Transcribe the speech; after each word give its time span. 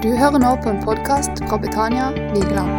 Du 0.00 0.08
hører 0.16 0.40
nå 0.40 0.50
på 0.64 0.70
en 0.72 0.78
podkast 0.80 1.42
fra 1.44 1.56
Betania 1.60 2.06
Vigeland. 2.32 2.70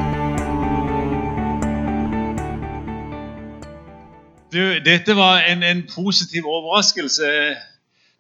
Du, 4.50 4.62
dette 4.82 5.13
var 5.13 5.44
en, 5.46 5.62
en 5.62 5.84
positiv 5.96 6.47
overraskelse. 6.49 7.28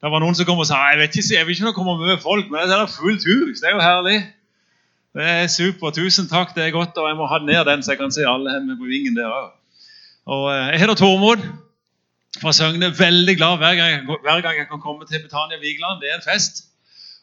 Det 0.01 0.11
var 0.13 0.21
noen 0.21 0.37
som 0.37 0.45
kom 0.45 0.61
og 0.61 0.67
sa 0.69 0.83
jeg 0.91 0.99
vet 0.99 1.17
ikke, 1.17 1.33
jeg 1.33 1.47
vil 1.47 1.55
ikke 1.55 1.71
komme 1.79 1.95
og 1.95 2.03
møte 2.03 2.21
folk, 2.21 2.51
men 2.53 2.69
det 2.69 2.75
er 2.77 2.91
fullt 2.93 3.25
hus. 3.25 3.63
Det 3.63 3.71
er 3.71 3.73
jo 3.73 3.81
herlig. 3.81 4.19
Det 5.17 5.29
er 5.31 5.49
super. 5.49 5.89
Tusen 5.97 6.29
takk. 6.29 6.53
Det 6.53 6.67
er 6.67 6.75
godt. 6.75 6.99
Og 7.01 7.07
jeg 7.09 7.17
må 7.17 7.29
ha 7.31 7.39
ned 7.41 7.65
den, 7.71 7.81
så 7.81 7.95
jeg 7.95 8.01
kan 8.03 8.13
se 8.13 8.27
alle 8.29 8.53
hjemme 8.53 8.75
på 8.83 8.89
vingen 8.91 9.17
der 9.17 9.31
òg. 9.33 9.47
Og 10.29 10.43
Jeg 10.53 10.83
heter 10.83 10.99
Tormod 10.99 11.41
fra 12.37 12.53
Søgne. 12.53 12.91
Veldig 12.99 13.35
glad 13.41 13.57
hver 13.65 13.81
gang, 13.81 14.05
hver 14.27 14.45
gang 14.45 14.61
jeg 14.61 14.69
kan 14.69 14.83
komme 14.85 15.09
til 15.09 15.25
Betania 15.25 15.57
Vigeland. 15.65 16.05
Det 16.05 16.13
er 16.13 16.21
en 16.21 16.27
fest. 16.29 16.67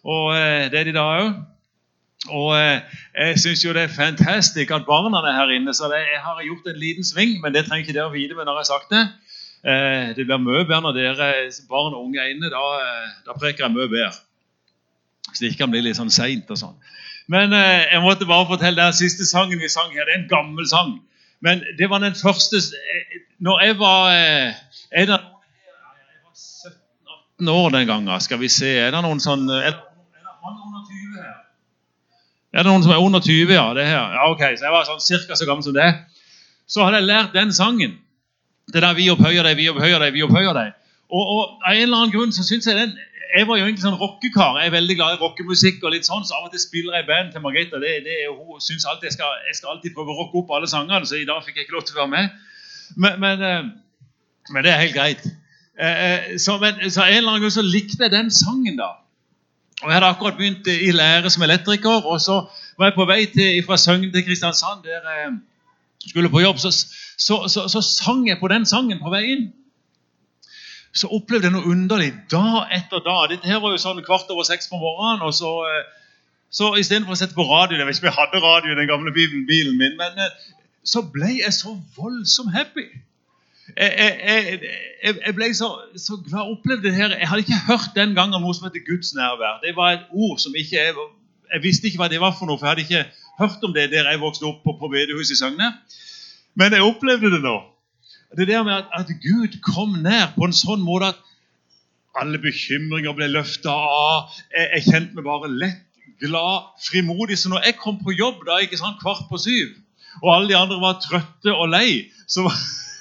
Og 0.03 0.35
eh, 0.35 0.67
det 0.75 0.83
er 0.83 0.91
de 0.91 0.97
da 0.99 1.07
òg. 1.21 1.31
Og 2.27 2.51
eh, 2.59 2.81
jeg 3.15 3.39
syns 3.39 3.63
det 3.63 3.83
er 3.85 3.95
fantastisk 3.95 4.71
at 4.75 4.87
barna 4.87 5.23
er 5.23 5.37
her 5.37 5.55
inne. 5.55 5.75
Så 5.75 5.91
jeg 5.95 6.21
har 6.25 6.43
gjort 6.43 6.67
en 6.67 6.81
liten 6.81 7.07
sving, 7.07 7.39
men 7.43 7.55
det 7.55 7.67
trenger 7.67 7.87
ikke 7.87 7.99
dere 7.99 8.13
vite 8.13 8.35
når 8.35 8.49
jeg 8.51 8.65
har 8.65 8.71
sagt 8.73 8.91
det. 8.91 9.05
Eh, 9.63 10.17
det 10.17 10.27
blir 10.27 10.43
mye 10.43 10.65
bedre 10.67 10.83
når 10.83 10.97
dere 10.99 11.29
barn 11.71 11.95
og 11.95 12.05
unge 12.07 12.23
er 12.23 12.35
inne. 12.35 12.51
Da, 12.51 12.65
eh, 12.83 13.11
da 13.27 13.39
preker 13.39 13.67
jeg 13.67 13.75
mye 13.75 13.91
bedre. 13.91 14.13
Så 15.33 15.41
det 15.41 15.53
ikke 15.53 15.65
kan 15.65 15.73
bli 15.75 15.85
litt 15.85 15.99
sånn 15.99 16.11
seint 16.11 16.51
og 16.51 16.59
sånn. 16.59 16.77
Men 17.31 17.53
eh, 17.53 17.87
jeg 17.93 18.03
måtte 18.03 18.27
bare 18.29 18.49
fortelle 18.49 18.81
den 18.83 18.97
siste 18.97 19.27
sangen 19.29 19.61
vi 19.61 19.69
sang 19.71 19.93
her. 19.95 20.07
Det 20.09 20.15
er 20.15 20.23
en 20.23 20.31
gammel 20.31 20.67
sang. 20.69 20.97
Men 21.45 21.63
det 21.79 21.91
var 21.91 22.03
den 22.03 22.17
første 22.19 22.59
eh, 22.59 23.19
Når 23.39 23.61
jeg 23.63 23.79
var 23.79 24.09
eh? 24.11 24.55
Jeg 24.91 25.07
var 25.09 25.21
17-18 26.35 27.51
år 27.53 27.69
den 27.77 27.87
gangen. 27.87 28.21
Skal 28.21 28.41
vi 28.41 28.49
se 28.51 28.73
Er 28.81 28.91
det 28.91 29.03
noen 29.05 29.21
sånn 29.23 29.47
Er 29.47 29.69
det 29.69 29.77
er 29.77 30.25
det 30.25 30.35
mange 30.43 30.65
under 30.67 30.83
20 30.89 31.23
her? 31.23 31.37
Er 32.53 32.65
det 32.65 32.71
noen 32.71 32.85
som 32.85 32.93
er 32.95 33.03
under 33.05 33.21
20, 33.21 33.53
ja? 33.53 33.67
det 33.77 33.85
her? 33.87 34.15
Ja, 34.17 34.29
ok, 34.33 34.45
Så 34.57 34.65
jeg 34.65 34.73
var 34.73 34.87
sånn 34.89 35.03
cirka 35.05 35.37
så 35.37 35.49
gammel 35.49 35.67
som 35.67 35.77
det. 35.77 35.89
Så 36.69 36.85
hadde 36.85 37.03
jeg 37.03 37.09
lært 37.09 37.35
den 37.37 37.53
sangen. 37.53 37.99
Det 38.73 38.83
der 38.83 38.95
'Vi 38.95 39.11
opphøyer 39.11 39.43
deg, 39.43 39.57
vi 39.57 39.69
opphøyer 39.69 39.99
deg, 39.99 40.13
vi 40.13 40.23
opphøyer 40.23 40.55
deg'. 40.57 40.73
Og, 41.09 41.25
og 41.35 41.43
av 41.65 41.73
en 41.73 41.83
eller 41.83 41.97
annen 41.97 42.13
grunn 42.13 42.33
så 42.33 42.45
syns 42.45 42.67
jeg 42.67 42.77
den 42.77 42.99
Jeg 43.37 43.45
var 43.49 43.59
jo 43.59 43.65
egentlig 43.65 43.85
sånn 43.85 44.01
rockekar. 44.01 44.57
Jeg 44.61 44.67
er 44.67 44.73
veldig 44.73 44.97
glad 44.97 45.15
i 45.15 45.21
rockemusikk. 45.21 45.83
og 45.85 45.93
litt 45.93 46.07
sånn, 46.09 46.25
Så 46.25 46.33
av 46.35 46.47
og 46.47 46.53
til 46.53 46.61
spiller 46.61 46.97
jeg 46.97 47.07
band 47.07 47.33
til 47.33 47.41
Margrethe. 47.45 47.81
Det, 47.81 47.93
det 48.05 48.17
hun 48.33 48.61
synes 48.61 48.87
alltid 48.89 49.09
jeg 49.09 49.13
skal, 49.13 49.33
jeg 49.49 49.57
skal 49.57 49.71
alltid 49.73 49.93
prøve 49.95 50.13
å 50.13 50.17
rocke 50.21 50.39
opp 50.41 50.55
alle 50.57 50.69
sangene, 50.69 51.05
så 51.05 51.17
i 51.17 51.29
dag 51.29 51.45
fikk 51.45 51.57
jeg 51.57 51.69
ikke 51.69 51.77
lov 51.77 51.85
til 51.85 51.97
å 51.97 52.01
være 52.01 52.15
med. 52.17 52.29
Men, 52.97 53.21
men, 53.21 53.43
eh, 53.45 53.69
men 54.53 54.65
det 54.65 54.73
er 54.73 54.81
helt 54.81 54.97
greit. 54.97 55.29
Eh, 55.77 56.05
eh, 56.07 56.39
Så, 56.39 56.57
men, 56.57 56.81
så 56.91 57.05
en 57.05 57.17
eller 57.21 57.29
annen 57.29 57.45
grunn 57.45 57.59
så 57.61 57.65
likte 57.65 58.01
jeg 58.01 58.17
den 58.17 58.31
sangen, 58.33 58.81
da. 58.81 58.97
Og 59.83 59.91
Jeg 59.91 59.95
hadde 59.95 60.11
akkurat 60.11 60.37
begynt 60.37 60.67
i 60.67 60.91
lære 60.91 61.31
som 61.31 61.43
elektriker, 61.43 62.07
og 62.07 62.21
så 62.21 62.41
var 62.79 62.91
jeg 62.91 62.97
på 62.97 63.07
vei 63.07 63.21
til, 63.31 63.63
fra 63.67 63.77
Søgne 63.77 64.11
til 64.13 64.25
Kristiansand, 64.27 64.83
der 64.85 65.05
jeg 65.07 65.37
skulle 66.11 66.31
på 66.31 66.43
jobb. 66.43 66.59
Så, 66.59 66.73
så, 67.19 67.45
så, 67.49 67.69
så 67.69 67.83
sang 67.83 68.27
jeg 68.29 68.41
på 68.41 68.49
den 68.49 68.67
sangen 68.67 68.99
på 69.03 69.13
vei 69.15 69.23
inn. 69.35 69.47
Så 70.95 71.11
opplevde 71.15 71.47
jeg 71.47 71.55
noe 71.55 71.71
underlig 71.71 72.11
dag 72.33 72.73
etter 72.75 73.05
dag. 73.05 73.29
Dette 73.31 73.47
her 73.47 73.63
var 73.63 73.75
jo 73.75 73.79
sånn 73.83 74.03
kvart 74.07 74.31
over 74.35 74.47
seks 74.49 74.71
på 74.71 74.81
morgenen. 74.81 75.23
og 75.23 75.35
så... 75.35 75.55
eh, 75.69 75.87
så 76.51 76.71
istedenfor 76.81 77.13
å 77.13 77.19
sette 77.21 77.37
på 77.37 77.45
radio 77.45 77.77
Jeg 77.77 77.87
vet 77.87 77.99
ikke 77.99 78.07
om 78.07 78.09
jeg 78.09 78.19
hadde 78.19 78.41
radio 78.41 78.73
i 78.73 78.79
den 78.79 78.89
gamle 78.89 79.13
bilen, 79.13 79.77
min, 79.77 79.99
men 80.01 80.17
eh, 80.17 80.47
så 80.81 81.03
ble 81.05 81.35
jeg 81.43 81.53
så 81.53 81.75
voldsomt 81.99 82.55
happy. 82.55 82.87
Jeg, 83.79 83.93
jeg, 83.99 84.59
jeg, 85.05 85.15
jeg, 85.27 85.35
ble 85.37 85.49
så, 85.55 85.69
så 85.95 86.17
glad 86.25 86.41
jeg 86.41 86.55
opplevde 86.57 86.89
det 86.89 86.95
her. 86.97 87.13
Jeg 87.15 87.29
hadde 87.31 87.45
ikke 87.45 87.61
hørt 87.69 87.93
den 87.95 88.17
gangen 88.17 88.43
noe 88.43 88.57
som 88.57 88.67
heter 88.67 88.83
Guds 88.89 89.13
nærvær. 89.15 89.61
Det 89.63 89.77
var 89.77 89.93
et 89.95 90.09
ord 90.11 90.41
som 90.43 90.57
ikke 90.59 90.83
jeg 91.49 91.63
visste 91.63 91.89
ikke 91.89 92.03
hva 92.03 92.11
det 92.13 92.21
var 92.21 92.35
for 92.37 92.49
noe, 92.49 92.59
for 92.59 92.67
jeg 92.67 92.75
hadde 92.75 92.87
ikke 92.87 93.05
hørt 93.39 93.65
om 93.65 93.75
det 93.77 93.89
der 93.93 94.11
jeg 94.11 94.21
vokste 94.21 94.49
opp 94.49 94.61
på, 94.67 94.75
på 94.81 94.91
bedehuset 94.93 95.37
i 95.37 95.41
Søgne. 95.41 95.71
Men 96.59 96.75
jeg 96.75 96.85
opplevde 96.85 97.31
det 97.37 97.41
nå. 97.45 97.57
Det 98.37 98.49
der 98.51 98.65
med 98.67 98.75
at, 98.81 98.91
at 98.99 99.13
Gud 99.23 99.61
kom 99.65 99.95
nær 100.05 100.33
på 100.35 100.49
en 100.49 100.57
sånn 100.57 100.83
måte 100.85 101.13
at 101.15 101.23
alle 102.19 102.41
bekymringer 102.43 103.15
ble 103.17 103.31
løfta 103.31 103.73
av. 103.73 104.35
Jeg, 104.53 104.67
jeg 104.75 104.87
kjente 104.89 105.17
meg 105.17 105.29
bare 105.29 105.53
lett, 105.53 105.85
glad, 106.21 106.73
frimodig. 106.83 107.39
Så 107.39 107.53
når 107.53 107.69
jeg 107.69 107.79
kom 107.79 108.01
på 108.03 108.17
jobb 108.17 108.43
da, 108.49 108.59
ikke 108.65 108.81
sant, 108.81 108.99
kvart 109.01 109.29
på 109.31 109.41
syv, 109.41 109.77
og 110.19 110.33
alle 110.35 110.51
de 110.51 110.59
andre 110.59 110.81
var 110.83 110.99
trøtte 111.05 111.55
og 111.55 111.71
lei, 111.71 112.11
så 112.29 112.45
var, 112.49 112.59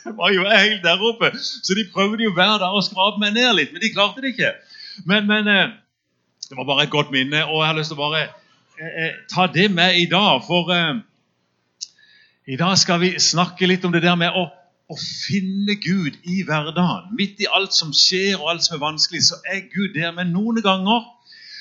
var 0.20 0.34
jo 0.34 0.46
helt 0.48 0.84
der 0.84 1.04
oppe. 1.10 1.32
Så 1.40 1.76
de 1.78 1.88
prøvde 1.94 2.24
jo 2.24 2.34
hver 2.36 2.58
dag 2.62 2.74
å 2.76 2.84
skrape 2.86 3.22
meg 3.22 3.36
ned 3.38 3.54
litt, 3.58 3.74
men 3.74 3.84
de 3.84 3.94
klarte 3.94 4.24
det 4.24 4.36
ikke. 4.36 4.54
Men, 5.06 5.28
men 5.30 5.50
eh, 5.52 5.76
det 6.50 6.58
var 6.58 6.68
bare 6.68 6.88
et 6.88 6.94
godt 6.94 7.12
minne, 7.12 7.44
og 7.46 7.62
jeg 7.62 7.70
har 7.70 7.78
lyst 7.78 7.92
til 7.92 8.00
å 8.00 8.06
bare 8.06 8.24
eh, 8.24 8.94
eh, 9.04 9.18
ta 9.32 9.48
det 9.52 9.68
med 9.74 10.00
i 10.00 10.06
dag. 10.12 10.40
For 10.48 10.72
eh, 10.74 11.02
i 12.48 12.60
dag 12.60 12.78
skal 12.80 13.02
vi 13.04 13.18
snakke 13.20 13.68
litt 13.68 13.86
om 13.86 13.92
det 13.96 14.06
der 14.06 14.16
med 14.20 14.36
å, 14.36 14.48
å 14.88 14.98
finne 14.98 15.76
Gud 15.84 16.16
i 16.24 16.42
hverdagen. 16.48 17.12
Midt 17.20 17.44
i 17.44 17.52
alt 17.52 17.76
som 17.76 17.92
skjer 17.96 18.40
og 18.40 18.54
alt 18.54 18.68
som 18.68 18.78
er 18.78 18.86
vanskelig, 18.86 19.26
så 19.28 19.42
er 19.44 19.66
Gud 19.74 19.98
der. 19.98 20.14
Men 20.16 20.32
noen 20.36 20.62
ganger 20.64 21.10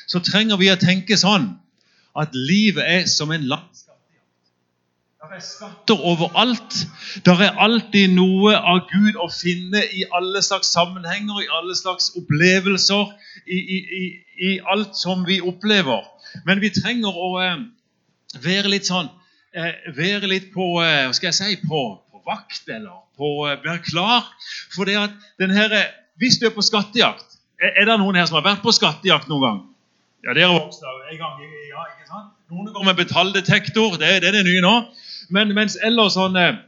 så 0.07 0.23
trenger 0.23 0.61
vi 0.61 0.71
å 0.71 0.79
tenke 0.79 1.19
sånn 1.19 1.51
at 2.17 2.37
livet 2.37 2.87
er 2.87 3.11
som 3.11 3.35
en 3.35 3.43
skattejakt. 3.43 3.86
Det 5.27 5.37
er 5.37 5.43
skatter 5.43 6.03
overalt. 6.07 6.75
Det 7.27 7.35
er 7.43 7.59
alltid 7.67 8.13
noe 8.15 8.53
av 8.57 8.85
Gud 8.91 9.19
å 9.19 9.27
finne 9.33 9.83
i 9.83 10.05
alle 10.15 10.43
slags 10.45 10.71
sammenhenger, 10.75 11.41
i 11.43 11.49
alle 11.59 11.75
slags 11.79 12.13
opplevelser, 12.21 13.11
i, 13.47 13.59
i, 13.59 14.03
i, 14.49 14.51
alt 14.73 14.95
som 14.99 15.25
vi 15.27 15.41
opplever. 15.43 16.05
Men 16.47 16.63
vi 16.63 16.71
trenger 16.75 17.11
å 17.11 17.31
eh, 17.43 17.57
være 18.45 18.71
litt 18.71 18.87
sånn 18.89 19.09
eh, 19.57 19.73
Være 19.97 20.29
litt 20.31 20.51
på 20.55 20.67
eh, 20.83 21.07
Hva 21.07 21.15
skal 21.17 21.31
jeg 21.31 21.39
si 21.39 21.59
på, 21.65 21.83
på 22.13 22.23
vakt, 22.27 22.67
eller 22.69 23.01
på 23.19 23.31
eh, 23.49 23.57
være 23.65 23.83
klar. 23.87 24.27
For 24.75 24.89
det 24.89 24.99
at 25.01 25.17
den 25.43 25.55
her, 25.57 25.73
eh, 25.73 25.95
Hvis 26.21 26.39
du 26.39 26.47
er 26.51 26.55
på 26.55 26.65
skattejakt 26.67 27.39
Er, 27.63 27.73
er 27.73 27.89
det 27.89 27.99
noen 28.03 28.21
her 28.21 28.29
som 28.29 28.39
har 28.41 28.47
vært 28.51 28.63
på 28.67 28.75
skattejakt 28.75 29.33
noen 29.33 29.47
gang? 29.47 29.65
Ja, 30.27 30.35
dere 30.35 30.53
vokste 30.55 30.91
en 31.11 31.19
gang. 31.21 31.43
Ja, 31.71 31.89
ikke 31.95 32.09
sant? 32.11 32.31
Noen 32.51 32.73
går 32.75 32.87
med 32.89 32.99
metalldetektor. 32.99 33.99
Det, 34.01 34.09
det 34.23 34.31
er 34.33 34.41
det 34.41 34.47
nye 34.49 34.63
nå. 34.65 34.77
Men 35.33 35.53
mens 35.57 35.79
ellers 35.83 36.15
sånn 36.15 36.37
eh, 36.39 36.63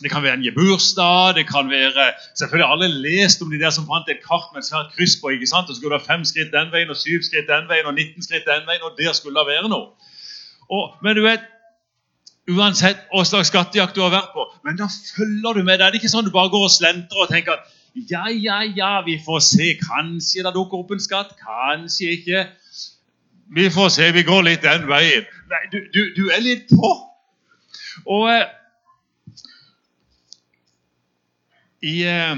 Det 0.00 0.08
kan 0.08 0.22
være 0.24 0.38
en 0.38 0.44
gebursdag, 0.44 1.34
det 1.36 1.44
kan 1.48 1.68
være 1.68 2.06
Selvfølgelig 2.38 2.66
har 2.66 2.76
alle 2.76 2.88
lest 3.04 3.42
om 3.44 3.50
de 3.52 3.60
der 3.60 3.72
som 3.74 3.88
fant 3.88 4.08
et 4.08 4.22
kart 4.24 4.48
med 4.54 4.62
et 4.62 4.68
svært 4.68 4.94
kryss 4.96 5.18
på. 5.20 5.34
ikke 5.34 5.48
sant? 5.50 5.68
Og 5.68 5.74
så 5.74 5.80
skulle 5.80 5.92
det 5.92 6.00
være 6.00 6.12
fem 6.14 6.24
skritt 6.24 6.52
den 6.54 6.72
veien, 6.72 6.90
og 6.90 6.96
syv 6.96 7.24
skritt 7.26 7.50
den 7.50 7.68
veien, 7.68 7.86
og 7.86 7.94
19 7.94 8.24
skritt 8.24 8.48
den 8.48 8.64
veien, 8.68 8.84
og 8.86 8.96
der 8.96 9.12
skulle 9.12 9.36
det 9.36 9.50
være 9.52 9.68
noe. 9.68 9.92
Og, 10.70 10.94
men 11.04 11.18
du 11.18 11.24
vet, 11.26 11.44
Uansett 12.50 13.04
hva 13.12 13.22
slags 13.28 13.50
skattejakt 13.52 13.94
du 13.94 14.00
har 14.02 14.10
vært 14.14 14.32
på, 14.34 14.46
men 14.66 14.78
da 14.78 14.88
følger 14.88 15.58
du 15.58 15.62
med. 15.62 15.78
Det 15.78 15.86
er 15.86 15.98
ikke 16.00 16.10
sånn 16.10 16.26
du 16.26 16.32
bare 16.34 16.50
går 16.50 16.64
og 16.66 16.72
slentrer 16.72 17.26
og 17.26 17.30
tenker 17.30 17.58
at 17.58 17.68
ja, 18.10 18.24
ja, 18.30 18.62
ja, 18.64 18.90
vi 19.06 19.18
får 19.22 19.42
se. 19.44 19.68
Kanskje 19.82 20.44
det 20.46 20.54
dukker 20.54 20.80
opp 20.82 20.92
en 20.94 21.02
skatt, 21.02 21.34
kanskje 21.42 22.14
ikke. 22.16 22.44
Vi 23.54 23.66
får 23.74 23.88
se, 23.96 24.10
vi 24.14 24.22
går 24.26 24.44
litt 24.46 24.66
den 24.66 24.86
veien. 24.90 25.26
Nei, 25.50 25.62
du, 25.72 25.78
du, 25.94 26.00
du 26.16 26.24
er 26.30 26.42
litt 26.44 26.70
på. 26.70 26.92
Og 28.06 28.30
eh, 28.30 28.46
i, 31.82 32.02
eh, 32.04 32.36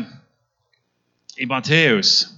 i 1.38 1.44
Matteus 1.50 2.28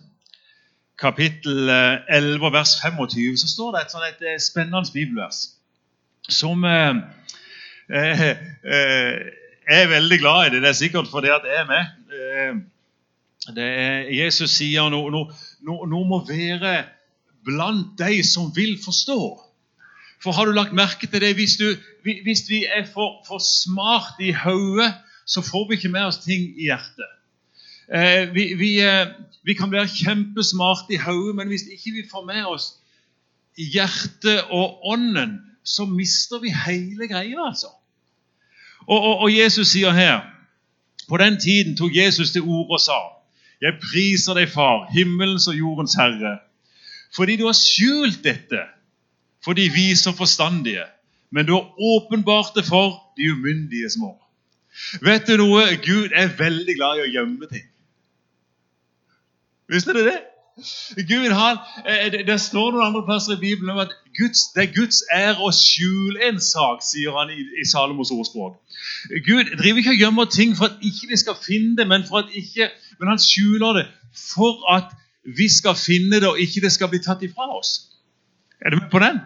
kapittel 0.98 1.68
eh, 1.68 2.16
11 2.16 2.52
vers 2.52 2.76
25 2.82 3.36
så 3.40 3.48
står 3.48 3.72
det 3.72 3.82
et, 3.84 3.92
sånt, 3.92 4.04
et 4.08 4.26
eh, 4.34 4.40
spennende 4.40 4.92
bibelvers 4.92 5.42
som 6.28 6.64
eh, 6.64 6.94
eh, 7.90 8.28
eh, 8.64 9.16
er 9.66 9.88
veldig 9.88 10.18
glad 10.18 10.46
i. 10.46 10.54
Det 10.54 10.62
Det 10.62 10.68
er 10.68 10.72
sikkert 10.72 11.10
fordi 11.10 11.28
at 11.28 11.44
jeg 11.44 11.60
er 11.60 11.66
med. 11.66 11.84
Eh, 12.12 12.54
det 13.54 13.64
er, 13.64 14.24
Jesus 14.24 14.50
sier 14.50 14.88
noe 14.88 15.10
nå, 15.10 15.24
nå, 15.60 15.74
nå 15.86 16.04
må 16.08 16.24
være 16.28 16.84
blant 17.44 17.98
de 17.98 18.22
som 18.24 18.52
vil 18.56 18.78
forstå. 18.84 19.20
For 20.24 20.32
har 20.32 20.48
du 20.48 20.54
lagt 20.56 20.72
merke 20.72 21.06
til 21.06 21.20
det? 21.20 21.34
Hvis, 21.36 21.58
du, 21.60 21.74
hvis 22.02 22.46
vi 22.48 22.64
er 22.64 22.86
for, 22.88 23.20
for 23.28 23.42
smart 23.44 24.16
i 24.24 24.32
hodet, 24.32 24.94
så 25.26 25.42
får 25.44 25.68
vi 25.68 25.76
ikke 25.76 25.92
med 25.92 26.08
oss 26.08 26.22
ting 26.24 26.46
i 26.56 26.70
hjertet. 26.70 27.10
Eh, 27.92 28.32
vi, 28.32 28.46
vi, 28.56 28.70
eh, 28.80 29.12
vi 29.44 29.52
kan 29.54 29.72
være 29.72 29.90
kjempesmarte 29.92 30.96
i 30.96 31.02
hodet, 31.04 31.36
men 31.36 31.52
hvis 31.52 31.66
ikke 31.72 31.92
vi 31.92 32.06
får 32.10 32.24
med 32.24 32.44
oss 32.48 32.70
hjertet 33.60 34.48
og 34.48 34.80
ånden, 34.88 35.36
så 35.64 35.84
mister 35.84 36.40
vi 36.40 36.52
hele 36.56 37.08
greia, 37.08 37.44
altså. 37.46 37.68
Og, 38.86 38.96
og, 39.00 39.18
og 39.18 39.30
Jesus 39.32 39.70
sier 39.72 39.92
her 39.96 40.24
På 41.08 41.16
den 41.16 41.38
tiden 41.40 41.76
tok 41.76 41.94
Jesus 41.96 42.32
til 42.32 42.42
orde 42.42 42.76
og 42.76 42.80
sa 42.80 42.98
Jeg 43.62 43.78
priser 43.80 44.36
deg, 44.36 44.50
Far, 44.52 44.90
himmelens 44.92 45.48
og 45.48 45.56
jordens 45.56 45.94
Herre, 45.96 46.38
fordi 47.16 47.36
du 47.40 47.46
har 47.46 47.56
skjult 47.56 48.20
dette 48.24 48.60
for 49.44 49.56
de 49.56 49.68
vise 49.72 50.08
og 50.10 50.16
forstandige, 50.18 50.84
men 51.32 51.46
du 51.46 51.52
har 51.52 51.66
åpenbart 51.78 52.54
det 52.56 52.64
for 52.66 53.00
de 53.16 53.32
umyndige 53.32 53.90
små. 53.90 54.14
Vet 55.02 55.26
du 55.26 55.36
noe? 55.38 55.66
Gud 55.84 56.14
er 56.14 56.32
veldig 56.38 56.76
glad 56.78 56.98
i 56.98 57.04
å 57.04 57.10
gjemme 57.18 57.48
ting. 57.50 57.66
Visste 59.70 59.94
du 59.94 60.02
det? 60.04 60.20
Gud 61.08 61.32
han, 61.34 61.58
eh, 61.86 62.10
det, 62.12 62.26
det 62.26 62.36
står 62.40 62.74
noen 62.74 62.86
andre 62.86 63.02
plasser 63.06 63.34
i 63.34 63.40
Bibelen 63.40 63.72
om 63.74 63.80
at 63.82 63.94
Guds, 64.14 64.52
det 64.54 64.62
er 64.62 64.74
Guds 64.74 65.00
ære 65.10 65.42
å 65.42 65.50
skjule 65.54 66.28
en 66.28 66.38
sak, 66.38 66.84
sier 66.86 67.14
han 67.16 67.32
i, 67.34 67.40
i 67.58 67.66
Salomos 67.66 68.12
ordspråk. 68.14 68.60
Gud 69.26 69.50
driver 69.58 69.82
ikke 69.82 69.96
og 69.96 70.04
gjemmer 70.04 70.30
ting 70.30 70.54
for 70.54 70.70
at 70.70 70.84
ikke 70.86 71.10
vi 71.10 71.18
skal 71.18 71.38
finne 71.42 71.74
det, 71.80 71.88
men, 71.90 72.06
ikke, 72.30 72.70
men 73.00 73.14
han 73.14 73.22
skjuler 73.22 73.80
det 73.80 73.86
for 74.14 74.62
at 74.70 74.94
vi 75.24 75.48
skal 75.50 75.74
finne 75.78 76.20
det, 76.20 76.28
og 76.28 76.38
ikke 76.38 76.62
det 76.62 76.70
skal 76.74 76.92
bli 76.92 77.02
tatt 77.02 77.24
ifra 77.26 77.48
oss. 77.56 77.76
Er 78.62 78.70
du 78.70 78.78
med 78.78 78.90
på 78.92 79.02
den? 79.02 79.18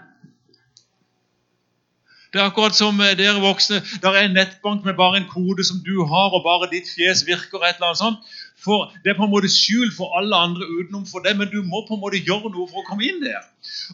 Det 2.39 2.45
er 2.45 2.51
akkurat 2.53 2.77
som 2.79 3.01
eh, 3.03 3.17
dere 3.19 3.41
voksne. 3.43 3.81
Der 4.03 4.15
er 4.15 4.29
en 4.29 4.37
nettbank 4.39 4.85
med 4.87 4.95
bare 4.95 5.17
en 5.19 5.25
kode 5.27 5.65
som 5.67 5.81
du 5.83 6.05
har, 6.07 6.29
og 6.31 6.45
bare 6.45 6.69
ditt 6.71 6.87
fjes 6.87 7.25
virker. 7.27 7.59
et 7.59 7.75
eller 7.75 7.89
annet 7.89 7.99
sånt. 7.99 8.19
For 8.65 8.93
Det 9.03 9.11
er 9.11 9.17
på 9.19 9.27
en 9.27 9.33
måte 9.33 9.51
skjult 9.51 9.97
for 9.97 10.15
alle 10.19 10.37
andre 10.37 10.63
utenom 10.63 11.07
for 11.07 11.19
det, 11.19 11.33
men 11.39 11.51
du 11.51 11.63
må 11.67 11.83
på 11.89 11.97
en 11.97 12.01
måte 12.01 12.21
gjøre 12.23 12.53
noe 12.55 12.69
for 12.71 12.79
å 12.79 12.87
komme 12.87 13.09
inn 13.09 13.19
der. 13.25 13.43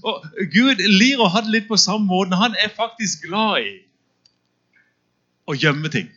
Og 0.04 0.28
Gud 0.52 0.76
lir 0.76 1.22
å 1.24 1.30
ha 1.32 1.40
det 1.40 1.54
litt 1.54 1.70
på 1.70 1.78
samme 1.80 2.04
måte. 2.04 2.36
Han 2.36 2.52
er 2.60 2.68
faktisk 2.76 3.24
glad 3.30 3.64
i 3.64 3.72
å 5.48 5.56
gjemme 5.56 5.88
ting. 5.96 6.12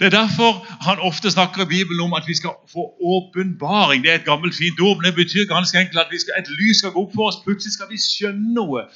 Det 0.00 0.08
er 0.08 0.16
derfor 0.16 0.64
han 0.88 1.04
ofte 1.04 1.30
snakker 1.36 1.66
i 1.66 1.68
Bibelen 1.74 2.00
om 2.00 2.16
at 2.16 2.24
vi 2.24 2.34
skal 2.40 2.56
få 2.72 2.88
åpenbaring. 3.12 4.00
Det 4.02 4.10
er 4.10 4.18
et 4.22 4.24
gammelt, 4.24 4.56
fint 4.56 4.80
ord, 4.80 4.96
men 4.96 5.10
det 5.10 5.20
betyr 5.20 5.52
ganske 5.52 5.78
enkelt 5.78 6.00
at 6.00 6.20
skal, 6.20 6.40
et 6.40 6.48
lys 6.48 6.80
skal 6.80 6.96
gå 6.96 7.04
opp 7.04 7.12
for 7.12 7.28
oss. 7.28 7.44
Plutselig 7.44 7.76
skal 7.76 7.92
vi 7.92 8.00
skjønne 8.00 8.56
noe. 8.56 8.88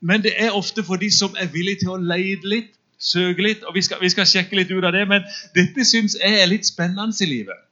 Men 0.00 0.22
det 0.22 0.34
er 0.36 0.56
ofte 0.56 0.84
for 0.84 1.00
de 1.00 1.10
som 1.10 1.36
er 1.38 1.48
villige 1.52 1.84
til 1.84 1.94
å 1.94 2.00
leide 2.00 2.48
litt, 2.48 2.72
søke 3.00 3.42
litt. 3.42 3.62
og 3.64 3.74
Vi 3.74 3.82
skal, 3.82 4.00
vi 4.00 4.10
skal 4.12 4.26
sjekke 4.28 4.56
litt 4.56 4.70
ut 4.70 4.84
av 4.84 4.92
det, 4.92 5.06
men 5.08 5.24
dette 5.56 5.84
syns 5.84 6.16
jeg 6.20 6.42
er 6.42 6.50
litt 6.50 6.68
spennende 6.68 7.16
i 7.20 7.30
livet. 7.30 7.66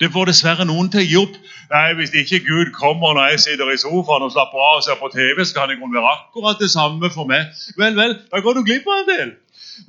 Det 0.00 0.10
får 0.12 0.26
dessverre 0.26 0.64
noen 0.66 0.88
til 0.90 1.04
å 1.04 1.06
gi 1.06 1.18
opp. 1.20 1.36
Nei, 1.70 1.92
Hvis 1.98 2.14
ikke 2.18 2.40
Gud 2.46 2.72
kommer 2.74 3.14
når 3.14 3.34
jeg 3.34 3.44
sitter 3.44 3.70
i 3.70 3.78
sofaen 3.78 4.26
og 4.26 4.32
slapper 4.34 4.58
av 4.58 4.80
og 4.80 4.84
ser 4.86 4.98
på 4.98 5.10
TV, 5.12 5.44
så 5.44 5.54
kan 5.60 5.70
det 5.70 5.78
kunne 5.78 5.94
være 6.00 6.14
akkurat 6.16 6.58
det 6.60 6.70
samme 6.72 7.10
for 7.14 7.30
meg. 7.30 7.52
Vel, 7.78 7.94
vel, 7.96 8.16
da 8.32 8.42
går 8.42 8.58
du 8.58 8.64
glipp 8.66 8.88
av 8.90 9.04
en 9.04 9.10
del. 9.12 9.32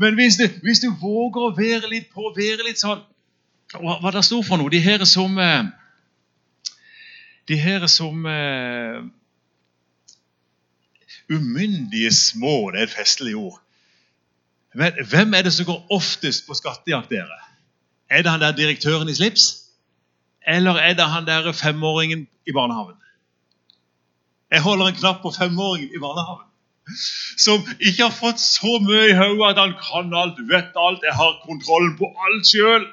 Men 0.01 0.13
hvis 0.19 0.37
du, 0.37 0.45
hvis 0.61 0.83
du 0.83 0.91
våger 1.01 1.47
å 1.47 1.55
være 1.57 1.89
litt 1.89 2.11
på, 2.13 2.29
være 2.37 2.65
litt 2.65 2.81
sånn 2.81 3.01
Hva, 3.75 3.97
hva 4.01 4.11
det 4.13 4.23
står 4.25 4.41
for 4.45 4.61
noe? 4.61 4.71
De 4.71 4.79
her 4.81 5.03
som 5.09 5.35
eh, 5.41 5.65
De 7.49 7.57
her 7.59 7.85
som 7.91 8.25
eh, 8.29 9.01
Umyndige 11.29 12.11
små, 12.13 12.71
det 12.71 12.79
er 12.79 12.83
et 12.83 12.97
festlig 12.97 13.35
ord. 13.35 13.61
Men 14.75 14.93
hvem 15.09 15.33
er 15.33 15.41
det 15.41 15.53
som 15.53 15.65
går 15.65 15.85
oftest 15.89 16.47
på 16.47 16.53
skattejakt, 16.53 17.09
dere? 17.09 17.39
Er 18.09 18.21
det 18.21 18.31
han 18.31 18.41
der 18.41 18.51
direktøren 18.51 19.09
i 19.09 19.15
slips? 19.15 19.45
Eller 20.47 20.75
er 20.77 20.93
det 20.93 21.07
han 21.09 21.25
der 21.25 21.51
femåringen 21.51 22.27
i 22.47 22.51
barnehagen? 22.51 22.99
Jeg 24.51 24.61
holder 24.61 24.85
en 24.87 24.95
knapp 24.95 25.21
på 25.21 25.31
femåringen 25.31 25.89
i 25.95 26.01
barnehagen. 26.01 26.51
Som 27.37 27.65
ikke 27.79 28.03
har 28.03 28.13
fått 28.13 28.39
så 28.39 28.77
mye 28.83 29.07
i 29.09 29.17
hodet 29.17 29.55
at 29.55 29.61
han 29.63 29.73
kan 29.79 30.13
alt, 30.13 30.37
vet 30.51 30.77
alt, 30.77 31.01
jeg 31.03 31.15
har 31.17 31.39
kontrollen 31.47 31.95
på 31.97 32.11
alt 32.27 32.51
sjøl. 32.51 32.85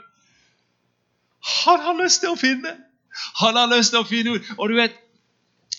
Han 1.66 1.80
har 1.80 1.98
lyst 2.00 2.22
til 2.22 2.32
å 2.32 2.38
finne. 2.40 2.72
Han 3.42 3.58
har 3.58 3.68
lyst 3.74 3.92
til 3.92 4.00
å 4.00 4.08
finne 4.08 4.38
ut. 4.38 4.52
Og 4.56 4.70
du 4.70 4.78
vet, 4.78 4.96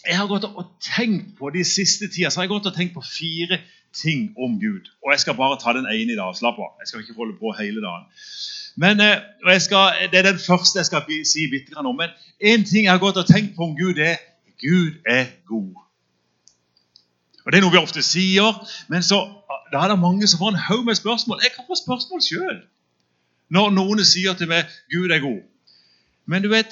jeg 0.08 0.18
har 0.18 0.28
gått 0.28 0.44
og 0.50 0.66
tenkt 0.84 1.38
på 1.38 1.50
de 1.54 1.64
siste 1.64 2.10
tida 2.12 2.30
så 2.30 2.42
har 2.42 2.48
jeg 2.48 2.54
gått 2.56 2.72
og 2.72 2.76
tenkt 2.76 2.96
på 2.98 3.04
fire 3.08 3.62
ting 3.96 4.34
om 4.38 4.58
Gud. 4.60 4.90
Og 5.06 5.14
jeg 5.14 5.20
skal 5.24 5.38
bare 5.38 5.60
ta 5.62 5.74
den 5.78 5.88
ene 5.88 6.16
i 6.16 6.20
dag. 6.20 6.36
Slapp 6.36 6.60
av. 6.60 6.74
Jeg 6.82 6.90
skal 6.90 7.04
ikke 7.04 7.16
holde 7.18 7.38
på 7.40 7.54
hele 7.60 7.84
dagen. 7.84 8.10
Men, 8.76 9.00
eh, 9.00 9.60
skal, 9.60 10.10
Det 10.12 10.20
er 10.20 10.32
den 10.32 10.40
første 10.40 10.80
jeg 10.80 10.86
skal 10.86 11.04
si 11.26 11.48
bitte 11.50 11.78
om. 11.78 11.96
Men 11.96 12.10
én 12.42 12.66
ting 12.66 12.84
jeg 12.86 12.92
har 12.92 13.00
gått 13.00 13.18
og 13.18 13.28
tenkt 13.28 13.56
på 13.56 13.64
om 13.64 13.78
Gud, 13.78 13.98
er 13.98 14.18
Gud 14.60 14.94
er 15.06 15.26
god. 15.48 15.76
Og 17.46 17.52
Det 17.52 17.58
er 17.58 17.62
noe 17.62 17.72
vi 17.72 17.78
ofte 17.78 18.02
sier, 18.02 18.56
men 18.90 19.04
så, 19.04 19.20
da 19.72 19.84
er 19.84 19.88
det 19.92 20.00
mange 20.00 20.28
som 20.28 20.40
får 20.40 20.54
en 20.54 20.66
haug 20.68 20.86
med 20.86 20.96
spørsmål. 20.96 21.40
Jeg 21.44 21.52
kan 21.56 21.66
få 21.68 21.76
spørsmål 21.76 22.22
sjøl 22.22 22.62
når 23.50 23.70
noen 23.76 24.06
sier 24.06 24.34
til 24.34 24.48
meg 24.48 24.66
Gud 24.92 25.12
er 25.12 25.20
god. 25.20 25.42
Men 26.26 26.42
du 26.42 26.50
vet, 26.50 26.72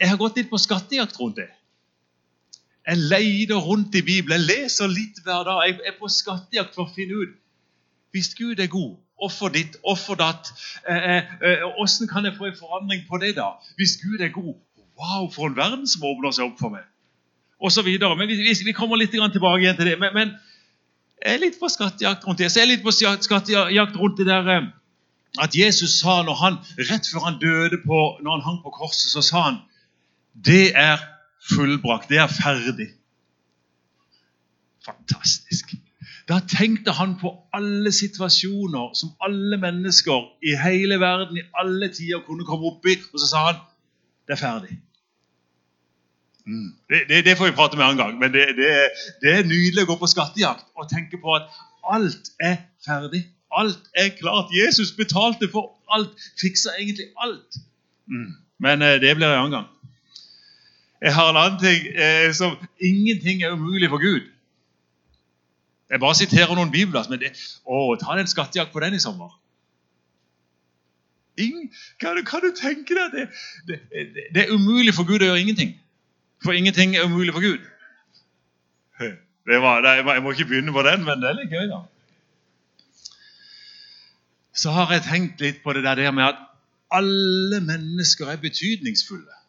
jeg 0.00 0.08
har 0.08 0.16
gått 0.16 0.36
litt 0.36 0.50
på 0.50 0.58
skattejakt 0.58 1.20
rundt 1.20 1.36
det. 1.36 1.48
Jeg 2.86 2.96
leter 2.96 3.56
rundt 3.56 3.94
i 3.94 4.02
Bibelen, 4.02 4.40
jeg 4.40 4.46
leser 4.48 4.88
litt 4.88 5.20
hver 5.24 5.44
dag. 5.44 5.60
Jeg 5.68 5.80
er 5.86 5.96
på 6.00 6.08
skattejakt 6.08 6.74
for 6.74 6.88
å 6.88 6.94
finne 6.94 7.22
ut 7.22 7.36
Hvis 8.10 8.32
Gud 8.34 8.58
er 8.58 8.66
god, 8.66 8.96
hvorfor 9.20 9.52
ditt, 9.54 9.76
hvorfor 9.84 10.16
datt? 10.18 10.48
Hvordan 10.82 11.12
eh, 11.14 11.34
eh, 11.46 11.60
eh 11.62 12.08
kan 12.10 12.24
jeg 12.24 12.34
få 12.38 12.48
en 12.48 12.56
forandring 12.58 13.04
på 13.08 13.20
det, 13.22 13.36
da? 13.36 13.52
Hvis 13.76 14.00
Gud 14.02 14.20
er 14.20 14.32
god, 14.34 14.56
wow, 14.98 15.28
for 15.30 15.46
en 15.46 15.56
verden 15.56 15.86
som 15.86 16.02
åpner 16.08 16.34
seg 16.34 16.48
opp 16.48 16.58
for 16.58 16.74
meg. 16.74 16.88
Og 17.60 17.72
så 17.72 17.82
videre. 17.82 18.16
Men 18.16 18.28
vi, 18.28 18.40
vi 18.64 18.72
kommer 18.72 18.96
litt 18.96 19.12
tilbake 19.12 19.62
igjen 19.62 19.76
til 19.76 19.92
det. 19.92 19.98
Men, 20.00 20.14
men, 20.14 20.34
jeg 21.20 21.36
er 21.36 21.42
litt 21.44 21.58
på 21.60 21.68
skattejakt 21.68 22.26
rundt 22.26 22.40
det. 22.40 22.48
Så 22.50 22.60
jeg 22.60 22.66
er 22.66 22.72
litt 22.72 22.84
på 22.84 22.94
skattejakt 22.96 23.96
rundt 24.00 24.18
det 24.18 24.26
der 24.26 24.48
eh, 24.48 24.68
at 25.38 25.54
Jesus 25.54 26.00
sa 26.00 26.22
når 26.26 26.36
han, 26.40 26.58
rett 26.90 27.06
før 27.06 27.28
han 27.28 27.38
døde 27.38 27.78
på, 27.86 27.98
når 28.24 28.38
han 28.38 28.46
hang 28.48 28.62
på 28.64 28.72
korset, 28.74 29.12
så 29.12 29.22
sa 29.22 29.42
han 29.50 29.60
det 30.34 30.72
er 30.78 30.98
fullbrakt. 31.48 32.08
Det 32.08 32.18
er 32.18 32.28
ferdig. 32.28 32.88
Fantastisk. 34.84 35.74
Da 36.28 36.38
tenkte 36.48 36.92
han 36.92 37.16
på 37.20 37.32
alle 37.52 37.92
situasjoner 37.92 38.94
som 38.94 39.10
alle 39.24 39.56
mennesker 39.60 40.28
i 40.46 40.54
hele 40.62 41.00
verden 41.00 41.40
i 41.40 41.48
alle 41.54 41.88
tider 41.92 42.22
kunne 42.26 42.46
komme 42.46 42.70
opp 42.70 42.86
i, 42.86 42.96
og 43.12 43.20
så 43.20 43.30
sa 43.32 43.44
han 43.48 43.58
det 44.28 44.36
er 44.36 44.40
ferdig. 44.40 44.76
Mm. 46.46 46.70
Det, 46.90 47.00
det, 47.08 47.24
det, 47.24 47.36
får 47.38 47.50
vi 47.50 47.56
prate 47.58 47.76
med 47.76 47.84
en 47.84 47.96
gang, 47.96 48.18
men 48.18 48.32
det, 48.32 48.46
det, 48.56 49.32
er 49.34 49.44
nydelig 49.46 49.84
å 49.84 49.90
gå 49.90 49.96
på 50.00 50.08
skattejakt 50.10 50.68
og 50.78 50.88
tenke 50.92 51.18
på 51.20 51.34
at 51.34 51.50
alt 51.96 52.30
er 52.40 52.56
ferdig. 52.86 53.24
Alt 53.50 53.90
er 53.98 54.12
klart. 54.20 54.54
Jesus 54.54 54.92
betalte 54.94 55.50
for 55.50 55.74
alt. 55.90 56.14
Fiksa 56.40 56.76
egentlig 56.78 57.10
alt. 57.18 57.58
Mm. 58.06 58.36
Men 58.62 58.82
eh, 58.86 59.00
det 59.02 59.16
blir 59.18 59.26
en 59.26 59.38
annen 59.40 59.56
gang. 59.58 59.68
Jeg 61.00 61.14
har 61.14 61.30
en 61.30 61.38
annen 61.40 61.58
ting 61.60 61.86
eh, 61.96 62.32
som 62.36 62.56
Ingenting 62.80 63.42
er 63.42 63.52
umulig 63.56 63.88
for 63.88 64.02
Gud. 64.02 64.26
Jeg 65.90 66.00
bare 66.00 66.14
siterer 66.14 66.54
noen 66.54 66.70
bibler. 66.70 67.06
Men 67.10 67.22
det, 67.22 67.32
å, 67.64 67.96
ta 68.00 68.18
en 68.18 68.30
skattejakt 68.30 68.72
på 68.72 68.82
den 68.84 68.94
i 68.98 69.02
sommer. 69.02 69.32
Ingen, 71.40 71.70
kan, 72.00 72.18
du, 72.18 72.24
kan, 72.28 72.44
du, 72.44 72.52
tenke 72.52 72.94
deg 72.94 73.14
det, 73.14 73.26
det, 73.68 73.78
det, 73.94 74.26
det 74.34 74.42
er 74.44 74.52
umulig 74.52 74.92
for 74.94 75.08
Gud 75.08 75.24
å 75.24 75.30
gjøre 75.30 75.40
ingenting. 75.40 75.72
For 76.44 76.56
ingenting 76.56 76.96
er 76.96 77.08
umulig 77.08 77.32
for 77.32 77.44
Gud. 77.44 77.64
Var, 79.00 79.86
jeg, 79.86 80.04
må, 80.04 80.12
jeg 80.12 80.22
må 80.22 80.32
ikke 80.36 80.48
begynne 80.52 80.72
på 80.76 80.84
den, 80.84 81.02
men 81.06 81.22
det 81.22 81.30
er 81.30 81.38
litt 81.40 81.54
gøy, 81.54 81.64
da. 81.72 81.80
Så 84.60 84.72
har 84.76 84.92
jeg 84.92 85.06
tenkt 85.08 85.40
litt 85.40 85.62
på 85.64 85.72
det 85.72 85.82
der 85.86 86.12
med 86.12 86.26
at 86.28 86.40
alle 86.92 87.62
mennesker 87.64 88.28
er 88.28 88.42
betydningsfulle. 88.42 89.39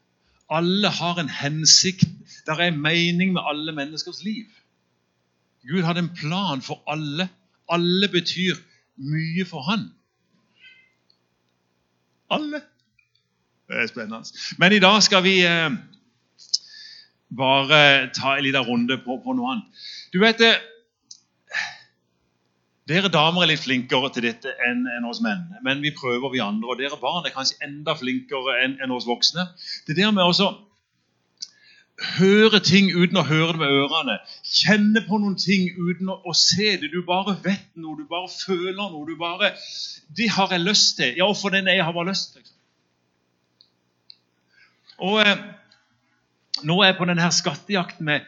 Alle 0.51 0.89
har 0.89 1.19
en 1.19 1.29
hensikt. 1.29 2.03
Det 2.45 2.53
er 2.53 2.67
en 2.67 2.81
mening 2.81 3.33
med 3.33 3.41
alle 3.47 3.71
menneskers 3.71 4.23
liv. 4.23 4.45
Gud 5.67 5.83
hadde 5.83 5.99
en 5.99 6.15
plan 6.15 6.61
for 6.61 6.83
alle. 6.87 7.29
Alle 7.69 8.09
betyr 8.11 8.59
mye 8.97 9.45
for 9.45 9.61
han. 9.69 9.87
Alle. 12.31 12.61
Det 13.67 13.77
er 13.77 13.87
spennende. 13.87 14.27
Men 14.57 14.73
i 14.73 14.79
dag 14.79 15.03
skal 15.03 15.23
vi 15.23 15.37
eh, 15.45 15.71
bare 17.37 18.09
ta 18.15 18.35
en 18.35 18.43
liten 18.43 18.67
runde 18.67 18.97
på, 19.05 19.21
på, 19.23 19.35
noe 19.37 19.53
annet. 19.53 19.85
Du 20.13 20.19
vet 20.19 20.39
det, 20.39 20.51
eh, 20.55 20.67
dere 22.89 23.11
damer 23.13 23.43
er 23.43 23.51
litt 23.51 23.61
flinkere 23.61 24.09
til 24.13 24.25
dette 24.25 24.51
enn, 24.65 24.81
enn 24.89 25.05
oss 25.05 25.21
menn. 25.21 25.43
Men 25.65 25.83
vi 25.83 25.93
prøver, 25.93 26.31
vi 26.33 26.41
andre. 26.41 26.71
Og 26.73 26.79
dere 26.79 26.97
barn 27.01 27.27
er 27.27 27.33
kanskje 27.35 27.61
enda 27.65 27.93
flinkere 27.97 28.57
enn, 28.63 28.79
enn 28.81 28.93
oss 28.95 29.05
voksne. 29.09 29.45
Det 29.87 29.95
der 29.99 30.13
med 30.15 30.25
å 30.25 30.51
høre 32.17 32.59
ting 32.65 32.89
uten 32.89 33.19
å 33.21 33.25
høre 33.27 33.53
det 33.53 33.61
med 33.61 33.75
ørene. 33.83 34.17
Kjenne 34.41 35.03
på 35.05 35.19
noen 35.21 35.37
ting 35.39 35.69
uten 35.77 36.09
å, 36.09 36.17
å, 36.25 36.33
se 36.37 36.73
det. 36.81 36.89
Du 36.93 37.03
bare 37.05 37.37
vet 37.43 37.69
noe, 37.77 37.99
du 37.99 38.07
bare 38.09 38.31
føler 38.33 38.79
noe. 38.81 39.05
du 39.05 39.15
bare, 39.19 39.53
Det 40.17 40.31
har 40.33 40.49
jeg 40.51 40.65
lyst 40.65 40.97
til. 40.97 41.13
Ja, 41.21 41.29
for 41.37 41.53
den 41.53 41.69
jeg 41.69 41.83
har 41.85 41.93
bare 41.93 42.09
lyst 42.09 42.33
til. 42.33 42.47
Og 45.01 45.21
eh, 45.21 45.37
Nå 46.67 46.81
er 46.81 46.91
jeg 46.91 46.97
på 46.99 47.05
denne 47.09 47.29
skattejakten 47.33 48.05
med 48.05 48.25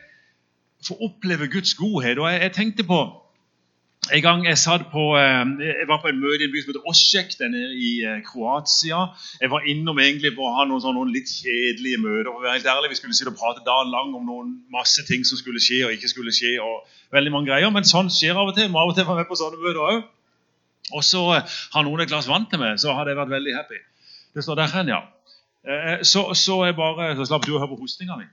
å 0.89 0.95
oppleve 1.05 1.49
Guds 1.51 1.75
godhet. 1.77 2.17
Og 2.17 2.29
jeg, 2.31 2.39
jeg 2.41 2.53
tenkte 2.55 2.85
på 2.87 3.01
en 4.11 4.21
gang 4.21 4.41
jeg, 4.43 4.57
på, 4.91 5.03
eh, 5.15 5.43
jeg, 5.63 5.87
var 5.87 5.99
på 6.03 6.09
en 6.11 6.19
møte 6.19 6.43
i 6.43 6.47
en 6.49 6.51
by 6.51 6.61
som 6.61 6.71
heter 6.73 6.87
Osjek, 6.91 7.35
den 7.39 7.53
er 7.55 7.69
i 7.71 7.91
eh, 8.03 8.19
Kroatia. 8.27 8.99
Jeg 9.39 9.51
var 9.53 9.67
innom 9.69 9.99
egentlig 10.03 10.33
på 10.35 10.43
å 10.43 10.51
ha 10.57 10.65
noen, 10.67 10.83
noen 10.97 11.13
litt 11.13 11.31
kjedelige 11.31 12.01
møter. 12.03 12.27
For 12.27 12.41
å 12.41 12.43
være 12.43 12.57
helt 12.57 12.67
ærlig, 12.73 12.91
Vi 12.91 12.99
skulle 12.99 13.15
sitte 13.15 13.31
og 13.31 13.39
prate 13.39 13.63
dagen 13.63 13.93
lang 13.93 14.11
om 14.17 14.27
noen 14.27 14.51
masse 14.73 15.05
ting 15.07 15.23
som 15.23 15.39
skulle 15.39 15.63
skje 15.63 15.85
og 15.87 15.95
ikke 15.95 16.11
skulle 16.11 16.35
skje. 16.35 16.57
og 16.59 16.83
veldig 17.15 17.31
mange 17.31 17.51
greier, 17.51 17.71
Men 17.71 17.87
sånn 17.87 18.11
skjer 18.11 18.35
av 18.35 18.51
og 18.51 18.55
til. 18.59 18.69
Må 18.69 18.83
av 18.83 18.91
og 18.91 18.95
til 18.99 19.07
være 19.07 19.23
med 19.23 19.31
på 19.31 19.39
sånne 19.39 19.63
møter 19.63 19.81
òg. 19.87 20.03
Og 20.91 21.03
så 21.03 21.23
eh, 21.37 21.57
har 21.71 21.87
noen 21.87 22.03
et 22.03 22.11
glass 22.11 22.27
vann 22.27 22.49
til 22.51 22.59
meg, 22.59 22.75
så 22.83 22.91
hadde 22.97 23.15
jeg 23.15 23.21
vært 23.23 23.35
veldig 23.37 23.55
happy. 23.55 23.79
Det 24.35 24.43
står 24.43 24.59
der 24.59 24.73
hen, 24.75 24.91
ja. 24.91 25.03
Så, 26.03 26.33
så, 26.35 26.65
jeg 26.67 26.75
bare, 26.75 27.13
så 27.15 27.23
slapp 27.23 27.45
du 27.47 27.53
å 27.53 27.59
høre 27.61 27.71
på 27.71 27.85
hostinga 27.85 28.17
mi. 28.19 28.25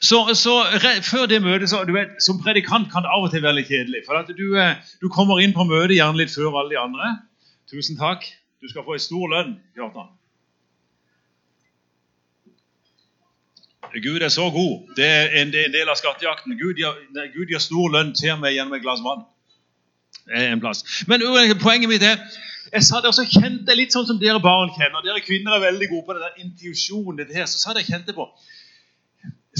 Så, 0.00 0.34
så 0.34 0.54
Før 1.02 1.26
det 1.30 1.42
møtet 1.42 1.70
så, 1.70 1.84
du 1.86 1.92
vet, 1.94 2.16
Som 2.24 2.40
predikant 2.42 2.90
kan 2.92 3.04
det 3.04 3.12
av 3.14 3.26
og 3.26 3.32
til 3.32 3.44
være 3.44 3.60
litt 3.60 3.70
kjedelig. 3.70 4.04
For 4.06 4.18
at 4.18 4.30
du, 4.34 4.46
eh, 4.58 4.76
du 5.02 5.08
kommer 5.12 5.42
inn 5.42 5.54
på 5.56 5.66
møtet 5.68 5.98
gjerne 5.98 6.18
litt 6.18 6.34
før 6.34 6.60
alle 6.60 6.74
de 6.74 6.80
andre. 6.80 7.16
Tusen 7.70 7.98
takk. 7.98 8.26
Du 8.62 8.68
skal 8.70 8.84
få 8.86 8.96
en 8.96 9.02
stor 9.02 9.28
lønn, 9.30 9.58
Kjartan. 9.76 10.14
Gud 14.02 14.20
er 14.20 14.28
så 14.28 14.50
god. 14.52 14.94
Det 14.96 15.06
er 15.06 15.30
en 15.40 15.52
del 15.52 15.88
av 15.88 15.96
skattejakten. 15.96 16.58
Gud 16.60 16.76
gir, 16.76 16.96
Gud 17.32 17.48
gir 17.48 17.62
stor 17.62 17.92
lønn 17.94 18.12
til 18.18 18.36
meg 18.40 18.56
gjennom 18.56 18.76
et 18.76 18.84
glass 18.84 19.00
vann. 19.04 19.24
En 20.28 20.60
plass. 20.60 20.84
Men 21.08 21.24
poenget 21.62 21.88
mitt 21.88 22.04
er 22.04 22.18
jeg 22.68 22.84
sa 22.84 22.98
det, 23.00 23.08
og 23.08 23.16
så 23.16 23.24
kjente 23.24 23.72
jeg 23.72 23.78
litt 23.78 23.94
sånn 23.96 24.04
som 24.04 24.18
dere 24.20 24.42
barn 24.44 24.68
kjenner. 24.74 25.00
Dere 25.00 25.22
kvinner 25.24 25.56
er 25.56 25.62
veldig 25.70 25.88
gode 25.88 26.04
på 26.04 26.16
det 26.16 26.26
der 26.26 26.42
intuisjonen. 26.42 27.30
Så 27.48 27.62
sa 27.62 27.72
det 27.72 27.86
jeg 27.86 27.94
kjente 27.94 28.16
på 28.16 28.26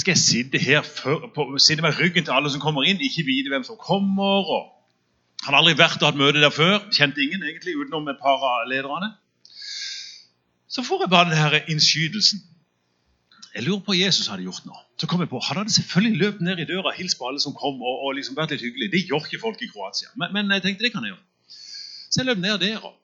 skal 0.01 0.15
jeg 0.15 0.23
sitte 0.23 0.59
her 0.59 0.83
for, 0.83 1.31
på, 1.35 1.47
sitte 1.59 1.83
med 1.83 1.97
ryggen 2.01 2.25
til 2.25 2.35
alle 2.35 2.51
som 2.53 2.63
kommer 2.63 2.87
inn, 2.89 3.01
ikke 3.01 3.27
vite 3.27 3.53
hvem 3.53 3.65
som 3.67 3.79
kommer? 3.81 4.51
og 4.57 4.63
Han 5.45 5.55
har 5.55 5.63
aldri 5.63 5.79
vært 5.79 6.03
og 6.03 6.11
hatt 6.11 6.21
møte 6.21 6.43
der 6.43 6.55
før. 6.55 6.79
Kjente 6.95 7.23
ingen 7.25 7.43
egentlig 7.43 7.77
utenom 7.79 8.09
et 8.09 8.21
par 8.23 8.43
av 8.43 8.69
lederne. 8.71 9.13
Så 10.69 10.85
får 10.85 11.05
jeg 11.05 11.11
bare 11.11 11.33
denne 11.33 11.63
innskytelsen. 11.73 12.45
Jeg 13.55 13.65
lurer 13.65 13.81
på 13.83 13.95
hva 13.95 13.99
Jesus 13.99 14.29
hadde 14.31 14.45
gjort 14.45 14.67
nå. 14.69 14.77
Så 15.01 15.09
kom 15.11 15.23
jeg 15.25 15.31
på, 15.31 15.41
Han 15.41 15.57
hadde 15.57 15.73
selvfølgelig 15.73 16.19
løpt 16.21 16.41
ned 16.45 16.61
i 16.63 16.67
døra 16.69 16.93
hilst 16.95 17.19
på 17.19 17.27
alle 17.29 17.41
som 17.41 17.57
kom. 17.57 17.81
og, 17.81 18.05
og 18.05 18.15
liksom 18.19 18.37
vært 18.37 18.53
litt 18.55 18.63
hyggelig. 18.67 18.91
Det 18.93 19.07
gjør 19.09 19.25
ikke 19.25 19.41
folk 19.41 19.63
i 19.63 19.71
Kroatia. 19.73 20.13
Men, 20.21 20.35
men 20.37 20.53
jeg 20.55 20.63
tenkte 20.67 20.85
det 20.85 20.93
kan 20.93 21.07
jeg 21.07 21.15
gjøre. 21.15 21.25
Så 22.11 22.21
jeg 22.21 22.29
løp 22.29 22.45
ned 22.45 22.59
der. 22.63 22.85
Og, 22.85 22.95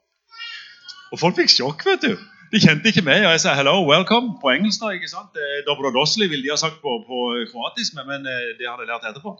og 1.12 1.20
folk 1.22 1.40
fikk 1.40 1.50
sjokk. 1.50 1.86
vet 1.88 2.06
du. 2.06 2.14
De 2.54 2.60
kjente 2.62 2.86
ikke 2.86 3.02
meg, 3.02 3.24
og 3.26 3.32
jeg 3.32 3.40
sa 3.42 3.52
'hello, 3.58 3.82
welcome' 3.82 4.38
på 4.40 4.50
engelsk. 4.54 4.80
da, 4.80 4.92
ikke 4.94 5.08
sant? 5.10 5.34
Dobrodosli 5.66 6.28
ville 6.30 6.44
de 6.44 6.52
ha 6.54 6.56
sagt 6.56 6.78
på, 6.82 6.90
på 7.06 7.18
kroatisk, 7.50 7.94
men 7.94 8.06
men 8.06 8.24
det 8.58 8.68
hadde 8.70 8.84
jeg 8.84 8.92
lært 8.92 9.08
etterpå. 9.08 9.32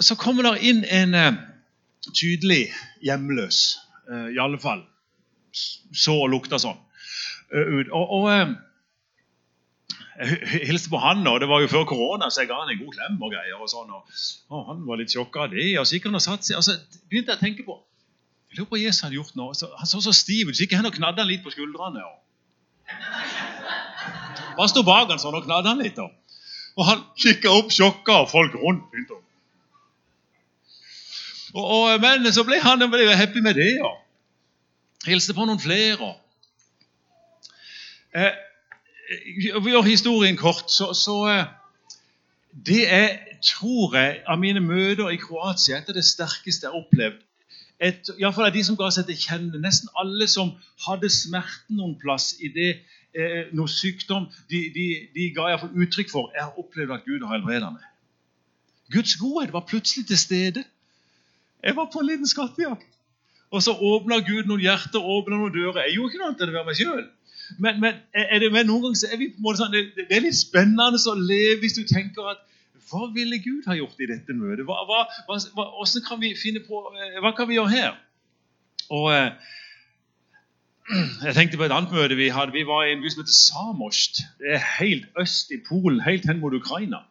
Så 0.00 0.14
kommer 0.14 0.42
det 0.46 0.62
inn 0.62 0.84
en 0.84 1.14
uh, 1.14 1.34
tydelig 2.14 2.70
hjemløs, 3.02 3.78
uh, 4.12 4.28
i 4.30 4.38
alle 4.38 4.60
fall. 4.62 4.84
Så 5.92 6.14
og 6.14 6.30
lukta 6.30 6.58
sånn. 6.58 6.78
Uh, 7.50 7.82
og, 7.90 8.10
og 8.10 8.30
jeg 8.30 8.54
hilste 10.70 10.94
på 10.94 11.02
han, 11.02 11.26
og 11.26 11.40
det 11.40 11.48
var 11.48 11.60
jo 11.60 11.74
før 11.74 11.84
korona, 11.84 12.30
så 12.30 12.44
jeg 12.44 12.52
ga 12.52 12.62
han 12.62 12.70
en 12.70 12.84
god 12.84 12.94
klem. 12.94 13.22
og 13.22 13.34
greier. 13.34 13.58
og 13.58 13.68
sånn, 13.68 13.90
og, 13.90 14.06
og 14.54 14.66
Han 14.70 14.86
var 14.86 15.02
litt 15.02 15.10
sjokka 15.10 15.48
av 15.48 15.50
det. 15.50 15.78
og 15.78 15.86
så 15.86 15.98
gikk 15.98 16.12
han 16.12 16.14
og 16.14 16.28
satt 16.30 16.46
seg, 16.46 16.62
og 16.62 16.64
så 16.64 16.78
begynte 17.10 17.34
jeg 17.34 17.42
å 17.42 17.46
tenke 17.46 17.66
på 17.66 17.82
jeg 18.50 18.58
lurer 18.58 18.66
på 18.66 18.76
hva 18.76 18.82
Jesus 18.82 19.04
hadde 19.04 19.14
gjort 19.14 19.36
nå. 19.38 19.52
Han 19.78 19.86
så 19.86 20.00
så 20.02 20.12
stiv 20.16 20.48
ut, 20.50 20.56
så 20.58 20.64
gikk 20.64 20.74
han 20.74 20.88
og 20.88 20.96
knadde 20.96 21.22
han 21.22 21.30
litt 21.30 21.44
på 21.44 21.52
skuldrene. 21.54 22.02
Bare 24.56 24.70
sto 24.72 24.82
bak 24.82 25.12
han 25.12 25.22
sånn 25.22 25.36
og 25.38 25.46
knadde 25.46 25.70
han 25.70 25.82
litt. 25.82 25.98
Og, 26.02 26.10
Og 26.78 26.86
han 26.86 27.02
kikka 27.18 27.50
opp, 27.50 27.70
sjokka, 27.74 28.22
og 28.24 28.30
folk 28.30 28.54
rundt 28.58 28.86
begynte 28.90 29.16
å 29.18 29.22
og, 31.50 31.64
og, 31.64 32.00
Men 32.00 32.28
så 32.32 32.44
ble 32.46 32.60
han 32.62 32.84
ble 32.90 33.08
happy 33.16 33.42
med 33.42 33.58
det. 33.58 33.72
og 33.82 33.96
Hilste 35.06 35.34
på 35.34 35.46
noen 35.48 35.58
flere. 35.60 36.12
Eh, 38.14 38.36
vi 39.34 39.72
gjør 39.72 39.86
historien 39.86 40.38
kort, 40.38 40.70
så, 40.70 40.92
så 40.94 41.16
eh, 41.30 41.44
Det 42.50 42.82
er, 42.86 43.18
tror 43.42 43.96
jeg, 43.96 44.22
av 44.26 44.38
mine 44.38 44.60
møter 44.60 45.10
i 45.10 45.18
Kroatia 45.18 45.78
et 45.78 45.90
av 45.90 45.96
det 45.96 46.04
sterkeste 46.06 46.66
jeg 46.66 46.72
har 46.72 46.82
opplevd 46.82 47.22
et, 47.80 48.10
Iallfall 48.20 48.50
av 48.50 48.54
de 48.54 48.62
som 48.64 48.76
ga 48.78 48.90
seg 48.92 49.06
til 49.08 49.18
kjenne. 49.18 49.60
Nesten 49.62 49.90
alle 50.00 50.28
som 50.28 50.52
hadde 50.86 51.08
smerten 51.12 51.78
noen 51.80 51.96
plass 52.00 52.34
i 52.44 52.50
det, 52.52 52.72
eh, 53.16 53.48
noe 53.56 53.70
sykdom, 53.72 54.28
de, 54.52 54.60
de, 54.74 54.86
de 55.14 55.30
ga 55.36 55.48
iallfall 55.50 55.86
uttrykk 55.86 56.12
for 56.12 56.34
jeg 56.36 56.44
har 56.44 56.60
opplevd 56.60 56.96
at 56.96 57.06
Gud 57.08 57.24
har 57.24 57.38
helbredet 57.38 57.72
meg. 57.72 57.86
Guds 58.92 59.16
godhet 59.20 59.54
var 59.54 59.64
plutselig 59.70 60.06
til 60.10 60.18
stede. 60.18 60.64
Jeg 61.62 61.76
var 61.76 61.88
på 61.92 62.02
en 62.02 62.10
liten 62.10 62.28
skattejakt. 62.28 62.86
Og 63.50 63.62
så 63.62 63.72
åpna 63.74 64.20
Gud 64.26 64.46
noen 64.46 64.62
hjerter 64.62 65.02
åpna 65.02 65.38
noen 65.38 65.54
dører. 65.54 65.82
Jeg 65.86 65.96
gjorde 65.96 66.12
ikke 66.12 66.20
noe 66.20 66.28
annet 66.30 66.44
enn 66.44 66.52
å 66.52 66.58
være 66.58 66.68
meg 66.68 66.78
sjøl. 66.78 67.08
Men, 67.58 67.80
men, 67.82 67.96
det, 68.14 68.50
men 68.54 68.68
noen 68.68 68.84
ganger 68.84 69.00
så 69.00 69.08
er 69.10 69.18
vi 69.18 69.32
på 69.32 69.40
en 69.40 69.46
måte 69.46 69.62
sånn, 69.62 69.72
det, 69.74 69.82
det 69.96 70.06
er 70.14 70.22
litt 70.22 70.38
spennende 70.38 71.00
å 71.00 71.16
leve 71.18 71.58
hvis 71.64 71.78
du 71.80 71.82
tenker 71.88 72.28
at 72.30 72.44
hva 72.90 73.06
ville 73.14 73.38
Gud 73.42 73.68
ha 73.70 73.76
gjort 73.78 74.02
i 74.02 74.08
dette 74.10 74.34
møtet? 74.34 74.66
Hva, 74.66 74.82
hva, 74.88 75.04
hva, 75.54 75.86
kan 76.06 76.20
vi 76.22 76.34
finne 76.38 76.62
på, 76.66 76.82
eh, 76.94 77.18
hva 77.22 77.32
kan 77.36 77.48
vi 77.50 77.58
gjøre 77.58 77.74
her? 77.74 77.98
Og 78.90 79.10
eh, 79.14 79.30
Jeg 81.26 81.36
tenkte 81.36 81.58
på 81.60 81.68
et 81.68 81.74
annet 81.74 81.92
møte 81.94 82.18
vi 82.18 82.32
hadde. 82.34 82.56
Vi 82.56 82.66
var 82.66 82.86
i 82.86 82.94
en 82.96 83.02
by 83.02 83.12
som 83.12 83.22
heter 83.22 83.36
Samost. 83.36 84.24
Det 84.40 84.56
er 84.56 84.64
helt 84.80 85.06
øst 85.20 85.52
i 85.54 85.60
Polen, 85.68 86.00
helt 86.02 86.26
hen 86.26 86.40
mot 86.42 86.54
Ukraina. 86.56 87.04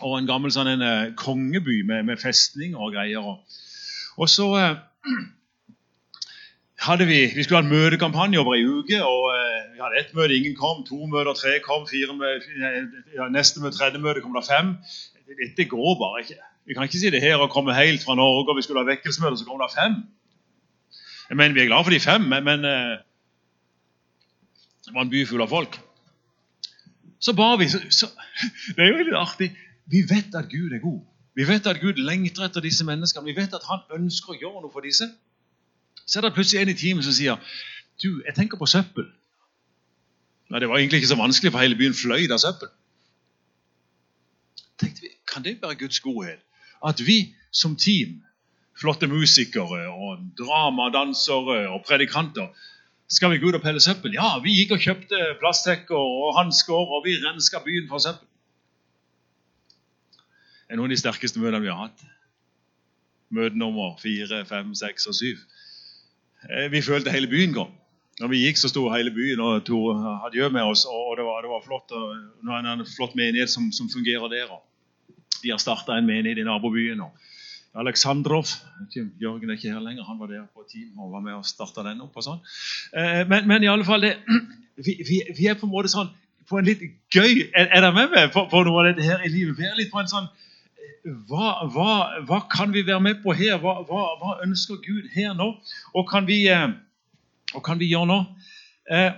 Og 0.00 0.16
en 0.16 0.28
gammel 0.30 0.52
sånn 0.54 0.70
en, 0.70 0.84
uh, 0.84 1.10
kongeby 1.20 1.82
med, 1.84 2.06
med 2.08 2.22
festning 2.22 2.72
og 2.72 2.94
greier. 2.96 3.34
Og 4.16 4.32
så 4.32 4.48
vi 6.98 7.32
Vi 7.34 7.42
skulle 7.42 7.60
ha 7.60 7.64
en 7.64 7.72
møtekampanje 7.72 8.38
over 8.38 8.54
ei 8.54 8.64
uke. 8.64 9.02
og 9.04 9.22
uh, 9.32 9.72
Vi 9.74 9.80
hadde 9.80 10.00
ett 10.00 10.14
møte, 10.14 10.34
ingen 10.34 10.56
kom. 10.56 10.84
To 10.84 11.06
møter, 11.06 11.32
tre 11.34 11.60
kom. 11.60 11.86
fire 11.86 12.16
møter, 12.16 12.94
ja, 13.16 13.28
Neste 13.28 13.60
møte, 13.60 13.76
tredje 13.76 13.98
møte 13.98 14.20
kom 14.20 14.34
det 14.34 14.46
fem. 14.48 14.76
Dette 15.28 15.68
går 15.68 15.98
bare 16.00 16.22
ikke. 16.22 16.40
Vi 16.66 16.74
kan 16.74 16.82
ikke 16.84 16.98
si 16.98 17.10
det 17.10 17.20
her 17.20 17.36
og 17.36 17.50
komme 17.50 17.74
helt 17.74 18.02
fra 18.04 18.14
Norge 18.14 18.50
og 18.50 18.56
vi 18.56 18.62
skulle 18.62 18.80
ha 18.80 18.88
vekkelsesmøte, 18.88 19.38
så 19.38 19.44
kom 19.44 19.60
det 19.60 19.70
fem. 19.74 19.94
Jeg 21.28 21.36
mener, 21.36 21.54
Vi 21.54 21.60
er 21.60 21.66
glad 21.66 21.84
for 21.84 21.90
de 21.90 22.00
fem, 22.00 22.20
men, 22.20 22.44
men 22.44 22.64
uh, 22.64 22.98
det 24.84 24.94
var 24.94 25.02
en 25.02 25.10
by 25.10 25.26
full 25.26 25.42
av 25.42 25.48
folk. 25.48 25.80
Så 27.20 27.32
ba 27.36 27.56
vi. 27.56 27.68
Så, 27.68 27.78
så, 27.90 28.06
det 28.76 28.84
er 28.84 28.88
jo 28.88 29.04
litt 29.04 29.16
artig. 29.16 29.52
Vi 29.86 30.02
vet 30.08 30.34
at 30.34 30.48
Gud 30.48 30.72
er 30.72 30.80
god. 30.80 31.00
Vi 31.36 31.46
vet 31.48 31.66
at 31.66 31.80
Gud 31.80 32.00
lengter 32.00 32.48
etter 32.48 32.64
disse 32.64 32.84
menneskene. 32.84 33.28
Vi 33.28 33.36
vet 33.36 33.54
at 33.54 33.66
han 33.68 33.84
ønsker 34.00 34.34
å 34.34 34.38
gjøre 34.40 34.62
noe 34.64 34.72
for 34.72 34.84
disse. 34.84 35.06
Så 36.10 36.18
er 36.18 36.26
det 36.26 36.34
plutselig 36.34 36.64
en 36.64 36.72
i 36.72 36.78
teamet 36.78 37.06
som 37.06 37.14
sier 37.14 37.38
du, 38.02 38.22
jeg 38.26 38.34
tenker 38.34 38.58
på 38.58 38.66
søppel. 38.66 39.06
Nei, 40.50 40.60
Det 40.60 40.68
var 40.68 40.80
egentlig 40.80 41.02
ikke 41.02 41.12
så 41.12 41.18
vanskelig, 41.20 41.52
for 41.52 41.62
hele 41.62 41.78
byen 41.78 41.94
fløy 41.94 42.26
av 42.32 42.40
søppel. 42.42 42.72
Tenkte 44.80 45.04
vi, 45.04 45.12
Kan 45.30 45.44
det 45.44 45.60
være 45.62 45.78
Guds 45.78 46.00
godhet? 46.00 46.40
At 46.82 47.00
vi 47.06 47.34
som 47.52 47.76
team, 47.76 48.22
flotte 48.80 49.06
musikere 49.06 49.84
og 49.92 50.24
dramadansere 50.38 51.68
og 51.68 51.84
predikanter, 51.86 52.48
skal 53.10 53.30
vi 53.30 53.38
gå 53.38 53.50
ut 53.50 53.58
og 53.58 53.62
pelle 53.62 53.82
søppel? 53.82 54.14
Ja, 54.14 54.38
vi 54.42 54.54
gikk 54.56 54.74
og 54.74 54.82
kjøpte 54.82 55.20
plastsekker 55.42 55.98
og 55.98 56.34
hansker, 56.38 56.74
og 56.74 57.04
vi 57.04 57.18
renska 57.20 57.60
byen 57.64 57.88
for 57.90 58.02
søppel. 58.02 58.26
Det 60.66 60.74
er 60.74 60.78
noen 60.78 60.90
av 60.90 60.94
de 60.94 61.02
sterkeste 61.02 61.42
møtene 61.42 61.62
vi 61.62 61.70
har 61.70 61.88
hatt. 61.88 62.04
Møte 63.34 63.58
nummer 63.58 63.96
fire, 63.98 64.44
fem, 64.46 64.74
seks 64.78 65.06
og 65.10 65.18
syv. 65.18 65.42
Eh, 66.48 66.70
vi 66.72 66.82
følte 66.82 67.12
hele 67.12 67.30
byen 67.30 67.54
kom. 67.56 67.76
Når 68.20 68.28
vi 68.32 68.42
gikk, 68.44 68.58
så 68.60 68.68
sto 68.68 68.84
hele 68.92 69.12
byen 69.16 69.40
og 69.40 69.64
tok 69.64 70.04
adjø 70.28 70.48
med 70.52 70.62
oss. 70.68 70.84
og 70.84 71.16
Det 71.16 71.24
var, 71.24 71.40
det 71.44 71.50
var 71.52 71.64
flott, 71.64 71.92
nå 72.44 72.52
er 72.56 72.64
det 72.66 72.72
en 72.74 72.86
flott 72.96 73.16
menighet 73.16 73.50
som, 73.50 73.70
som 73.72 73.88
fungerer 73.92 74.28
der. 74.32 74.52
De 75.40 75.52
har 75.52 75.60
starta 75.62 75.96
en 75.96 76.08
menighet 76.08 76.42
i 76.42 76.44
nabobyen. 76.44 77.00
og 77.00 77.16
Aleksandrov 77.74 78.50
Jørgen 79.22 79.50
er 79.50 79.54
ikke 79.54 79.70
her 79.70 79.82
lenger, 79.82 80.04
han 80.04 80.18
var 80.18 80.26
der 80.26 80.46
på 80.54 80.64
team 80.72 80.98
og 80.98 81.12
var 81.12 81.22
med 81.22 81.38
og 81.38 81.46
starta 81.46 81.84
den 81.86 82.02
opp. 82.02 82.16
og 82.16 82.26
sånn. 82.26 82.40
Eh, 82.92 83.22
men, 83.30 83.46
men, 83.48 83.62
i 83.62 83.70
alle 83.70 83.86
fall, 83.86 84.02
det, 84.02 84.16
vi, 84.86 84.96
vi, 85.06 85.20
vi, 85.36 85.46
er 85.46 85.58
på 85.58 85.68
en 85.68 85.74
måte 85.74 85.92
sånn 85.92 86.10
på 86.50 86.58
en 86.58 86.66
litt 86.66 86.80
gøy 87.14 87.44
Er, 87.54 87.68
er 87.68 87.84
dere 87.84 87.92
med 87.94 88.10
meg 88.10 88.32
på, 88.34 88.42
på, 88.50 88.62
noe 88.66 88.82
av 88.82 88.88
dette 88.90 89.06
her 89.06 89.22
i 89.22 89.30
livet? 89.30 89.54
Vi 89.58 89.68
er 89.68 89.78
litt 89.78 89.92
på 89.92 90.02
en 90.02 90.10
sånn 90.10 90.26
hva, 91.04 91.66
hva, 91.72 91.92
hva, 92.28 92.40
kan 92.52 92.74
vi 92.74 92.82
være 92.86 93.00
med 93.00 93.22
på 93.22 93.32
her? 93.36 93.56
Hva, 93.62 93.80
hva, 93.88 94.34
ønsker 94.44 94.80
Gud 94.84 95.08
her 95.14 95.32
nå? 95.36 95.54
Og 95.96 96.08
kan 96.10 96.26
vi, 96.28 96.42
eh, 96.52 96.68
og 97.54 97.64
kan 97.64 97.80
vi 97.80 97.88
gjøre 97.88 98.10
nå? 98.10 98.18
Eh, 98.90 99.12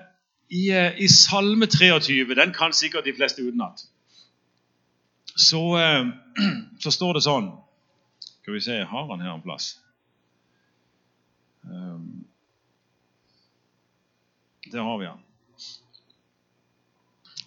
I, 0.52 0.62
eh, 0.70 1.00
I, 1.02 1.08
Salme 1.10 1.66
23, 1.66 2.34
den 2.38 2.54
kan 2.54 2.72
sikkert 2.76 3.08
de 3.08 3.16
fleste 3.16 3.42
utenat, 3.42 3.82
så, 5.32 5.62
så 6.82 6.92
står 6.92 7.16
det 7.16 7.22
sånn 7.24 7.46
Skal 8.42 8.56
vi 8.58 8.60
se, 8.60 8.74
har 8.84 9.06
han 9.08 9.22
her 9.22 9.32
en 9.32 9.44
plass? 9.44 9.78
Der 14.72 14.82
har 14.82 14.98
vi 14.98 15.06
han. 15.06 15.20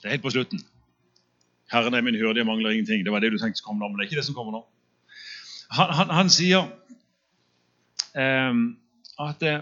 Det 0.01 0.07
er 0.07 0.15
helt 0.15 0.23
på 0.23 0.31
slutten. 0.33 0.61
Herren 1.75 1.93
er 1.93 2.03
min 2.05 2.15
hyrde, 2.15 2.39
jeg 2.39 2.47
mangler 2.47 2.73
ingenting. 2.73 3.03
Det 3.05 3.11
var 3.11 3.23
det 3.23 3.33
du 3.33 3.37
tenkte 3.41 3.63
komme 3.65 3.83
nå, 3.83 3.89
men 3.89 3.99
det 3.99 4.05
er 4.05 4.09
ikke 4.11 4.21
det 4.21 4.27
som 4.29 4.37
kommer 4.37 4.55
nå. 4.55 4.63
Han, 5.75 5.93
han, 5.97 6.11
han 6.13 6.29
sier 6.29 6.67
um, 8.15 8.65
at 9.19 9.41
det, 9.41 9.55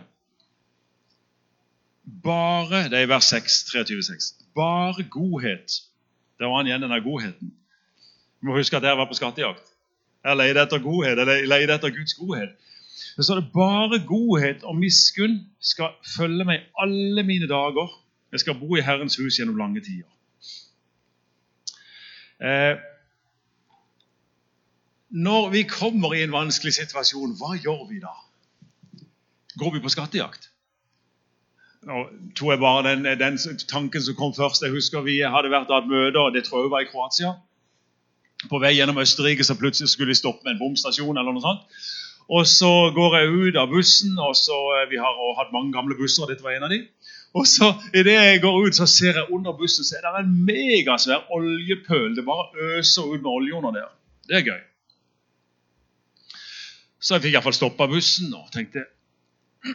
bare 2.24 2.84
Det 2.92 3.00
er 3.00 3.08
i 3.08 3.10
vers 3.10 3.32
6, 3.32 3.60
23-6. 3.76 4.30
Bare 4.56 5.04
godhet. 5.10 5.80
Det 6.40 6.48
var 6.48 6.58
han 6.58 6.68
igjen, 6.68 6.84
denne 6.84 7.02
godheten. 7.02 7.54
Du 8.42 8.50
må 8.50 8.58
huske 8.58 8.78
at 8.78 8.84
jeg 8.84 8.98
var 9.00 9.08
på 9.08 9.18
skattejakt. 9.18 9.72
Jeg 10.24 10.38
leide 10.38 10.62
etter 10.62 10.80
godhet, 10.84 11.18
Jeg 11.18 11.48
leide 11.48 11.76
etter 11.76 11.90
Guds 11.90 12.14
godhet. 12.14 12.52
Så 13.16 13.24
står 13.24 13.40
det 13.40 13.52
bare 13.54 14.00
godhet 14.08 14.64
og 14.64 14.76
miskunn 14.76 15.40
skal 15.62 15.96
følge 16.18 16.46
meg 16.46 16.68
alle 16.80 17.24
mine 17.24 17.48
dager, 17.48 18.00
Jeg 18.32 18.40
skal 18.40 18.56
bo 18.60 18.76
i 18.76 18.82
Herrens 18.82 19.16
hus 19.16 19.36
gjennom 19.38 19.58
lange 19.58 19.82
tider. 19.82 20.10
Eh, 22.44 22.76
når 25.14 25.50
vi 25.50 25.64
kommer 25.70 26.14
i 26.14 26.24
en 26.26 26.34
vanskelig 26.34 26.74
situasjon, 26.74 27.38
hva 27.40 27.54
gjør 27.56 27.86
vi 27.90 28.02
da? 28.04 28.16
Går 29.62 29.76
vi 29.76 29.82
på 29.84 29.92
skattejakt? 29.94 30.50
Nå 31.88 32.06
tror 32.36 32.54
jeg 32.54 32.62
bare 32.64 32.84
den, 32.90 33.08
den 33.20 33.38
tanken 33.70 34.04
som 34.04 34.16
kom 34.16 34.34
først. 34.36 34.64
Jeg 34.64 34.72
husker 34.74 35.04
Vi 35.06 35.20
hadde 35.22 35.52
vært 35.52 35.72
hatt 35.72 35.90
møte, 35.90 36.20
og 36.20 36.34
det 36.36 36.46
tror 36.48 36.64
jeg 36.64 36.72
var 36.72 36.86
i 36.86 36.90
Kroatia. 36.90 37.34
På 38.50 38.60
vei 38.60 38.74
gjennom 38.76 39.00
Østerrike 39.04 39.44
så 39.48 39.56
plutselig 39.60 39.92
skulle 39.92 40.12
de 40.12 40.20
stoppe 40.20 40.44
med 40.44 40.56
en 40.56 40.64
bomstasjon. 40.64 41.18
eller 41.18 41.36
noe 41.36 41.44
sånt. 41.44 41.84
Og 42.32 42.48
så 42.48 42.72
går 42.96 43.18
jeg 43.20 43.34
ut 43.36 43.60
av 43.60 43.72
bussen, 43.72 44.16
og 44.20 44.36
så, 44.36 44.58
eh, 44.80 44.90
vi 44.90 44.98
har 44.98 45.36
hatt 45.40 45.52
mange 45.52 45.74
gamle 45.76 45.96
busser. 45.96 46.24
og 46.24 46.30
dette 46.30 46.44
var 46.44 46.56
en 46.56 46.64
av 46.64 46.70
de. 46.70 46.88
Og 47.34 47.48
så 47.48 47.74
Idet 47.94 48.14
jeg 48.14 48.42
går 48.42 48.68
ut, 48.68 48.76
så 48.76 48.86
ser 48.86 49.18
jeg 49.18 49.32
under 49.32 49.56
bussen 49.58 49.86
så 49.86 49.98
er 49.98 50.06
det 50.06 50.26
en 50.26 50.36
megasvær 50.46 51.32
oljepøl. 51.34 52.16
Det 52.16 52.26
bare 52.26 52.78
øser 52.78 53.02
ut 53.02 53.22
med 53.22 53.32
olje 53.32 53.54
under 53.54 53.72
der. 53.72 53.90
Det 54.28 54.38
er 54.38 54.46
gøy. 54.52 54.62
Så 57.02 57.16
jeg 57.16 57.26
fikk 57.26 57.36
iallfall 57.36 57.56
stoppa 57.58 57.88
bussen 57.92 58.34
og 58.38 58.52
tenkte 58.54 58.86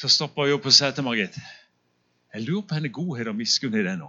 Så 0.00 0.08
stoppa 0.08 0.46
jeg 0.46 0.56
opp 0.56 0.68
og 0.70 0.72
sa 0.72 0.92
Margit 1.02 1.36
Jeg 2.34 2.44
lurer 2.46 2.66
på 2.68 2.78
henne 2.78 2.92
godhet 2.94 3.28
og 3.28 3.36
miskunn 3.36 3.74
i 3.74 3.84
det 3.84 3.98
nå. 3.98 4.08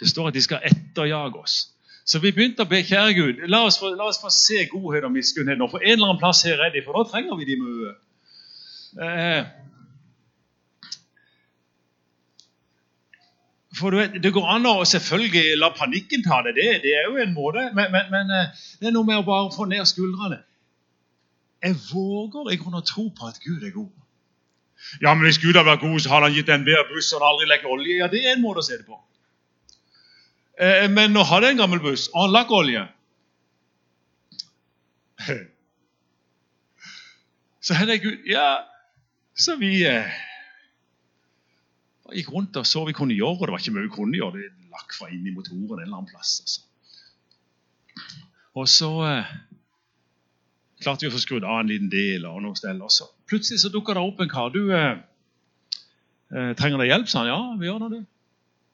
Det 0.00 0.08
står 0.08 0.28
at 0.28 0.34
de 0.34 0.42
skal 0.42 0.64
etterjage 0.64 1.38
oss. 1.38 1.56
Så 2.04 2.18
vi 2.18 2.32
begynte 2.34 2.64
å 2.64 2.68
be 2.68 2.80
kjære 2.82 3.14
Gud, 3.14 3.42
la 3.52 3.62
oss, 3.68 3.78
få, 3.78 3.92
la 3.94 4.08
oss 4.10 4.18
få 4.20 4.32
se 4.34 4.64
godhet 4.72 5.04
og 5.06 5.12
miskunnhet 5.14 5.60
nå. 5.60 5.68
For 5.70 5.84
en 5.84 5.92
eller 5.92 6.08
annen 6.08 6.20
plass 6.20 6.42
her 6.48 6.58
er 6.64 6.72
de, 6.74 6.82
for 6.82 6.96
da 6.96 7.04
trenger 7.06 7.36
vi 7.38 7.46
de 7.46 7.58
mye. 7.60 7.92
For 13.78 13.94
vet, 13.94 14.22
Det 14.22 14.32
går 14.34 14.46
an 14.50 14.66
å 14.66 14.84
selvfølgelig 14.84 15.58
la 15.58 15.70
panikken 15.76 16.24
ta 16.26 16.42
det. 16.46 16.56
Det, 16.58 16.82
det 16.82 16.94
er 16.98 17.04
jo 17.08 17.20
en 17.22 17.34
måte. 17.34 17.68
Men, 17.76 17.92
men, 17.94 18.08
men, 18.10 18.30
eh, 18.34 18.62
det 18.80 18.90
er 18.90 18.94
noe 18.96 19.06
med 19.06 19.20
å 19.20 19.26
bare 19.26 19.52
få 19.54 19.68
ned 19.70 19.86
skuldrene. 19.86 20.40
Jeg 21.62 21.76
våger 21.90 22.50
i 22.50 22.58
grunnen 22.58 22.80
å 22.80 22.86
tro 22.86 23.10
på 23.14 23.28
at 23.28 23.38
Gud 23.44 23.62
er 23.62 23.74
god. 23.74 23.92
Ja, 25.02 25.14
men 25.14 25.26
Hvis 25.28 25.38
Gud 25.38 25.54
hadde 25.54 25.68
vært 25.68 25.84
god, 25.84 26.00
så 26.00 26.10
hadde 26.14 26.30
han 26.30 26.36
gitt 26.38 26.48
en 26.48 26.64
bedre 26.64 26.88
buss 26.88 27.12
og 27.12 27.22
aldri 27.26 27.46
lekt 27.50 27.68
olje. 27.68 27.98
Ja, 28.00 28.08
Det 28.08 28.24
er 28.24 28.32
en 28.34 28.42
måte 28.42 28.64
å 28.64 28.66
se 28.66 28.78
det 28.80 28.86
på. 28.88 28.98
Eh, 30.60 30.88
men 30.90 31.12
nå 31.14 31.22
hadde 31.28 31.46
jeg 31.46 31.58
en 31.58 31.62
gammel 31.62 31.82
buss, 31.84 32.08
og 32.14 32.24
han 32.24 32.34
lakk 32.34 32.50
olje. 32.56 32.82
Så 37.60 37.76
jeg 37.76 38.00
Gud 38.00 38.24
Ja, 38.24 38.64
så 39.36 39.56
vi 39.60 39.84
eh, 39.84 40.08
gikk 42.16 42.32
rundt 42.34 42.56
og 42.60 42.66
så 42.66 42.82
vi 42.88 42.96
kunne 42.96 43.16
gjøre. 43.16 43.38
og 43.38 43.46
Det 43.46 43.54
var 43.54 43.62
ikke 43.62 43.76
mye 43.76 43.86
vi 43.86 43.94
kunne 43.94 44.18
gjøre. 44.18 44.40
Det 44.40 44.70
lakk 44.74 44.96
fra 44.96 45.08
inn 45.12 45.26
i 45.26 45.34
motoren 45.34 45.64
en 45.66 45.84
eller 45.84 45.96
annen 46.00 46.10
plass. 46.10 46.40
Altså. 46.44 46.60
Og 48.60 48.68
så 48.68 48.90
eh, 49.06 49.32
klarte 50.82 51.06
vi 51.06 51.10
å 51.10 51.14
få 51.14 51.22
skrudd 51.22 51.46
av 51.46 51.62
en 51.62 51.70
liten 51.70 51.90
del. 51.92 52.26
og 52.26 52.40
noe 52.44 52.58
sted 52.58 52.80
Og 52.80 52.92
så 52.94 53.08
plutselig 53.30 53.62
så 53.62 53.72
dukka 53.72 53.94
det 53.96 54.06
opp 54.06 54.22
en 54.22 54.32
kar. 54.32 54.50
Du 54.54 54.72
eh, 54.74 54.96
eh, 56.34 56.54
trenger 56.58 56.82
det 56.82 56.90
hjelp, 56.90 57.10
sa 57.10 57.22
han. 57.22 57.30
Ja, 57.30 57.42
vi 57.60 57.70
gjør 57.70 57.84
det. 57.84 58.00
du. 58.00 58.08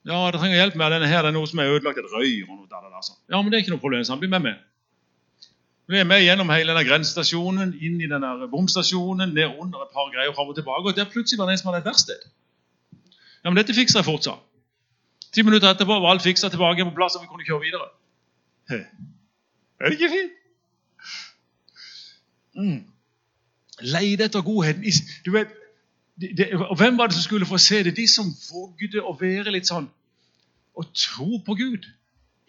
Ja, 0.07 0.23
det 0.31 0.39
trenger 0.41 0.61
hjelp 0.61 0.79
med 0.79 0.95
denne 0.95 1.11
her. 1.11 1.27
Det 1.27 1.33
er 1.33 1.37
noe 1.37 1.51
som 1.51 1.61
er 1.61 1.75
ødelagt. 1.75 1.99
et 1.99 2.15
røy 2.15 2.33
og 2.47 2.55
noe 2.55 2.71
der, 2.71 2.89
der, 2.89 3.05
sånn. 3.05 3.21
Ja, 3.33 3.43
men 3.43 3.51
det 3.51 3.59
er 3.59 3.67
ikke 3.67 3.75
noe 3.75 3.83
problem. 3.83 4.05
Så 4.07 4.15
han 4.15 4.23
blir 4.23 4.33
med 4.33 4.47
meg. 4.47 4.65
Vi 5.87 6.01
er 6.01 6.07
med 6.09 6.25
gjennom 6.25 6.49
hele 6.51 6.73
denne 6.73 6.83
grensestasjonen, 6.87 7.77
inn 7.79 8.01
i 8.03 8.09
denne 8.11 8.49
bomstasjonen, 8.51 9.31
ned 9.35 9.61
under 9.63 9.85
et 9.85 9.93
par 9.95 10.09
greier 10.11 10.35
fram 10.35 10.49
og 10.51 10.57
tilbake. 10.59 10.83
Og 10.83 10.97
der 10.97 11.07
plutselig 11.11 11.39
var 11.39 11.47
det 11.47 11.55
en 11.55 11.61
som 11.61 11.71
hadde 11.71 11.85
et 11.85 11.91
verksted. 11.91 12.25
Ja, 13.47 13.51
men 13.51 13.61
dette 13.61 13.75
fikser 13.77 14.01
jeg 14.01 14.09
fortsatt. 14.09 14.41
Ti 15.31 15.45
minutter 15.47 15.71
etterpå 15.71 16.01
var 16.03 16.11
alt 16.11 16.25
fiksa 16.25 16.49
tilbake 16.51 16.83
på 16.89 16.95
plass, 16.97 17.15
og 17.15 17.23
vi 17.23 17.29
kunne 17.31 17.45
kjøre 17.47 17.61
videre. 17.63 17.85
Er 19.79 19.85
det 19.87 19.93
ikke 20.01 20.09
fint? 20.11 20.33
Mm. 22.57 22.81
Leide 23.87 24.27
etter 24.27 24.43
godheten. 24.43 24.83
Du 25.27 25.31
vet, 25.37 25.55
det, 26.21 26.33
det, 26.41 26.49
og 26.57 26.75
Hvem 26.81 26.99
var 26.99 27.07
det 27.07 27.15
som 27.15 27.23
skulle 27.23 27.47
få 27.47 27.59
se 27.59 27.85
det? 27.85 27.95
De 27.97 28.09
som 28.11 28.35
vågde 28.51 29.05
å 29.07 29.15
være 29.21 29.55
litt 29.55 29.71
sånn 29.71 29.87
og 30.75 30.91
tro 30.99 31.39
på 31.47 31.55
Gud. 31.63 31.87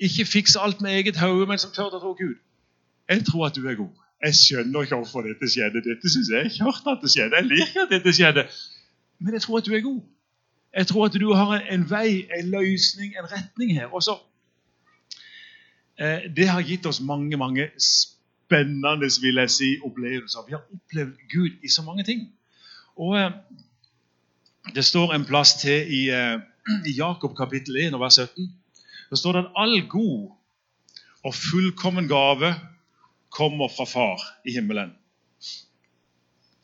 Ikke 0.01 0.25
fikse 0.25 0.59
alt 0.59 0.81
med 0.81 0.97
eget 0.97 1.21
hode, 1.21 1.45
men 1.45 1.61
som 1.61 1.77
tør 1.77 1.93
å 1.93 2.01
tro 2.01 2.17
Gud. 2.17 2.41
Jeg 3.09 3.25
tror 3.29 3.51
at 3.51 3.55
du 3.55 3.69
er 3.69 3.77
god. 3.77 3.93
Jeg 4.25 4.41
skjønner 4.41 4.89
ikke 4.89 4.97
hvorfor 5.03 5.29
dette 5.29 5.53
skjedde. 5.53 5.85
Dette 5.85 6.09
synes 6.09 6.33
Jeg 6.33 6.49
jeg 6.49 6.57
kjørt 6.57 6.89
at 6.89 7.05
det 7.05 7.13
skjedde. 7.13 7.37
Jeg 7.37 7.51
liker 7.53 7.85
at 7.85 7.93
dette 7.93 8.13
skjedde. 8.17 8.49
Men 9.19 9.37
jeg 9.37 9.45
tror 9.45 9.61
at 9.61 9.69
du 9.69 9.75
er 9.77 9.85
god. 9.85 10.01
Jeg 10.77 10.87
tror 10.87 11.05
at 11.05 11.15
du 11.17 11.33
har 11.33 11.55
en, 11.73 11.85
vei, 11.89 12.27
en 12.39 12.49
løsning, 12.53 13.15
en 13.17 13.31
retning 13.31 13.73
her. 13.73 13.87
Og 13.93 14.03
så, 14.03 14.17
eh, 15.97 16.29
Det 16.35 16.47
har 16.47 16.61
gitt 16.61 16.85
oss 16.85 17.01
mange 17.01 17.37
mange 17.37 17.69
spennende 17.79 19.09
vil 19.21 19.35
jeg 19.35 19.49
si, 19.49 19.69
opplevelser. 19.83 20.45
Vi 20.47 20.53
har 20.53 20.61
opplevd 20.73 21.17
Gud 21.33 21.51
i 21.63 21.69
så 21.69 21.81
mange 21.81 22.03
ting. 22.03 22.29
Og 22.95 23.17
eh, 23.17 23.31
Det 24.75 24.85
står 24.85 25.13
en 25.13 25.25
plass 25.25 25.53
til 25.53 25.93
i, 25.93 26.09
eh, 26.09 26.39
i 26.85 26.93
Jakob 26.97 27.35
kapittel 27.37 27.77
1 27.77 27.99
vers 27.99 28.13
17. 28.13 28.53
Det 29.09 29.17
står 29.17 29.31
det 29.31 29.45
at 29.45 29.51
all 29.55 29.87
god 29.87 30.31
og 31.23 31.33
fullkommen 31.33 32.07
gave 32.07 32.55
kommer 33.29 33.67
fra 33.67 33.85
Far 33.85 34.21
i 34.45 34.53
himmelen. 34.53 34.93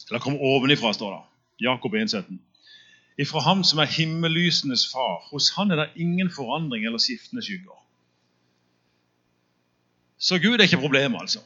Eller 0.09 0.19
kommer 0.19 0.39
ovenifra, 0.39 0.93
står 0.93 1.11
det. 1.11 1.23
Jakob 1.65 1.93
1, 1.93 2.09
17. 2.09 2.41
Ifra 3.19 3.39
ham 3.45 3.63
som 3.63 3.79
er 3.79 3.85
himmellysenes 3.85 4.87
far. 4.91 5.21
Hos 5.31 5.51
han 5.57 5.71
er 5.71 5.75
det 5.75 5.89
ingen 5.95 6.31
forandring 6.31 6.85
eller 6.85 6.97
skiftende 6.97 7.43
skygger. 7.45 7.77
Så 10.17 10.39
Gud 10.39 10.57
er 10.57 10.63
ikke 10.63 10.77
problemet, 10.77 11.19
altså. 11.21 11.39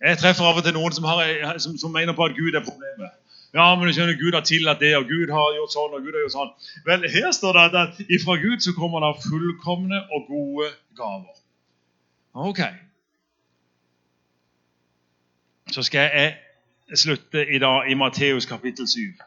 Jeg 0.00 0.18
treffer 0.18 0.44
av 0.44 0.58
og 0.58 0.64
til 0.64 0.74
noen 0.76 0.92
som, 0.92 1.04
har, 1.08 1.58
som, 1.62 1.78
som 1.80 1.92
mener 1.94 2.12
på 2.12 2.24
at 2.26 2.34
Gud 2.36 2.54
er 2.54 2.64
problemet. 2.64 3.14
Ja, 3.54 3.70
men 3.74 3.88
du 3.88 3.94
skjønner, 3.94 4.18
Gud 4.20 4.34
har 4.36 4.44
tillatt 4.44 4.82
det, 4.82 4.90
og 4.98 5.06
Gud 5.08 5.30
har 5.32 5.54
gjort 5.56 5.72
sånn, 5.72 5.94
og 5.96 6.02
Gud 6.04 6.12
har 6.12 6.24
gjort 6.26 6.34
sånn. 6.34 6.50
Vel, 6.84 7.06
her 7.08 7.30
står 7.32 7.56
det 7.56 7.82
at 7.82 8.00
ifra 8.18 8.36
Gud 8.42 8.64
så 8.64 8.74
kommer 8.76 9.00
det 9.06 9.12
fullkomne 9.24 10.02
og 10.12 10.26
gode 10.28 10.68
gaver. 10.98 11.38
Ok. 12.36 12.60
Så 15.72 15.86
skal 15.86 16.10
jeg 16.12 16.98
slutte 17.00 17.46
i 17.48 17.62
dag 17.62 17.88
i 17.90 17.96
Matteus 17.96 18.46
kapittel 18.50 18.90
7. 18.90 19.24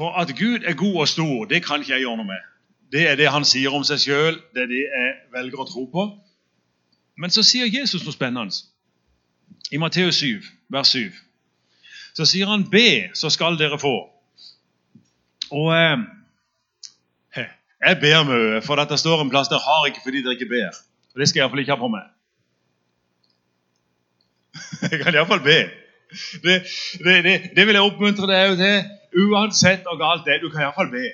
For 0.00 0.16
at 0.16 0.30
Gud 0.38 0.64
er 0.64 0.74
god 0.74 0.94
og 0.96 1.08
stor, 1.08 1.44
det 1.44 1.64
kan 1.64 1.82
ikke 1.82 1.92
jeg 1.92 2.00
gjøre 2.06 2.16
noe 2.16 2.26
med. 2.30 2.44
Det 2.92 3.02
er 3.04 3.18
det 3.20 3.26
han 3.28 3.44
sier 3.44 3.74
om 3.76 3.82
seg 3.84 3.98
sjøl, 4.00 4.38
det 4.56 4.62
er 4.62 4.68
det 4.70 4.78
jeg 4.80 5.08
velger 5.34 5.60
å 5.60 5.66
tro 5.68 5.82
på. 5.92 6.04
Men 7.20 7.32
så 7.34 7.42
sier 7.44 7.68
Jesus 7.68 8.06
noe 8.06 8.14
spennende. 8.16 8.62
I 9.68 9.76
Matteus 9.76 10.22
7, 10.22 10.46
vers 10.72 10.94
7, 10.96 11.12
så 12.16 12.24
sier 12.24 12.48
han 12.48 12.64
'be, 12.70 13.10
så 13.14 13.28
skal 13.30 13.58
dere 13.60 13.76
få'. 13.78 14.08
Og 15.50 15.68
eh, 15.76 15.98
Jeg 17.80 17.98
ber 18.00 18.24
mye, 18.24 18.62
for 18.62 18.80
det 18.80 18.98
står 18.98 19.20
en 19.20 19.30
plass 19.30 19.52
der 19.52 19.60
'har 19.60 19.86
ikke 19.86 20.00
fordi 20.04 20.22
dere 20.22 20.32
ikke 20.32 20.48
ber'. 20.54 20.80
Og 21.12 21.20
Det 21.20 21.28
skal 21.28 21.38
jeg 21.38 21.44
iallfall 21.44 21.60
ikke 21.60 21.76
ha 21.76 21.82
på 21.84 21.92
meg. 21.92 22.06
Jeg 24.92 25.04
kan 25.04 25.14
iallfall 25.14 25.44
be. 25.44 25.60
Det, 26.42 26.62
det, 27.04 27.24
det, 27.24 27.50
det, 27.56 27.66
vil 27.66 27.74
jeg 27.74 27.82
oppmuntre 27.82 28.26
deg 28.26 28.56
til. 28.58 28.99
Uansett 29.16 29.82
hvor 29.88 29.98
galt 29.98 30.26
det 30.26 30.36
er, 30.36 30.42
du 30.42 30.50
kan 30.52 30.62
iallfall 30.66 30.90
be. 30.92 31.08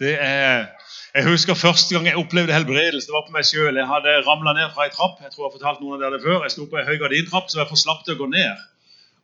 Det 0.00 0.16
er 0.16 0.68
jeg 1.10 1.26
husker 1.26 1.56
første 1.58 1.94
gang 1.94 2.06
jeg 2.06 2.18
opplevde 2.20 2.54
helbredelse. 2.54 3.08
Det 3.08 3.14
var 3.14 3.24
på 3.26 3.34
meg 3.34 3.44
selv. 3.44 3.74
Jeg 3.76 3.86
hadde 3.90 4.12
ramla 4.28 4.52
ned 4.54 4.68
fra 4.74 4.86
ei 4.86 4.92
trapp. 4.94 5.18
Jeg 5.24 5.32
tror 5.32 5.42
jeg 5.42 5.48
har 5.48 5.56
fortalt 5.56 5.80
noen 5.82 5.96
av 5.96 6.04
dere 6.04 6.18
det 6.18 6.22
før. 6.22 6.44
Jeg 6.46 6.54
sto 6.54 6.66
på 6.70 6.78
ei 6.78 6.86
høy 6.86 7.00
gardintrapp, 7.02 7.48
så 7.50 7.58
jeg 7.58 7.66
forslapp 7.66 7.72
for 7.72 7.82
slapp 7.82 8.04
til 8.06 8.14
å 8.14 8.20
gå 8.20 8.28
ned 8.30 8.68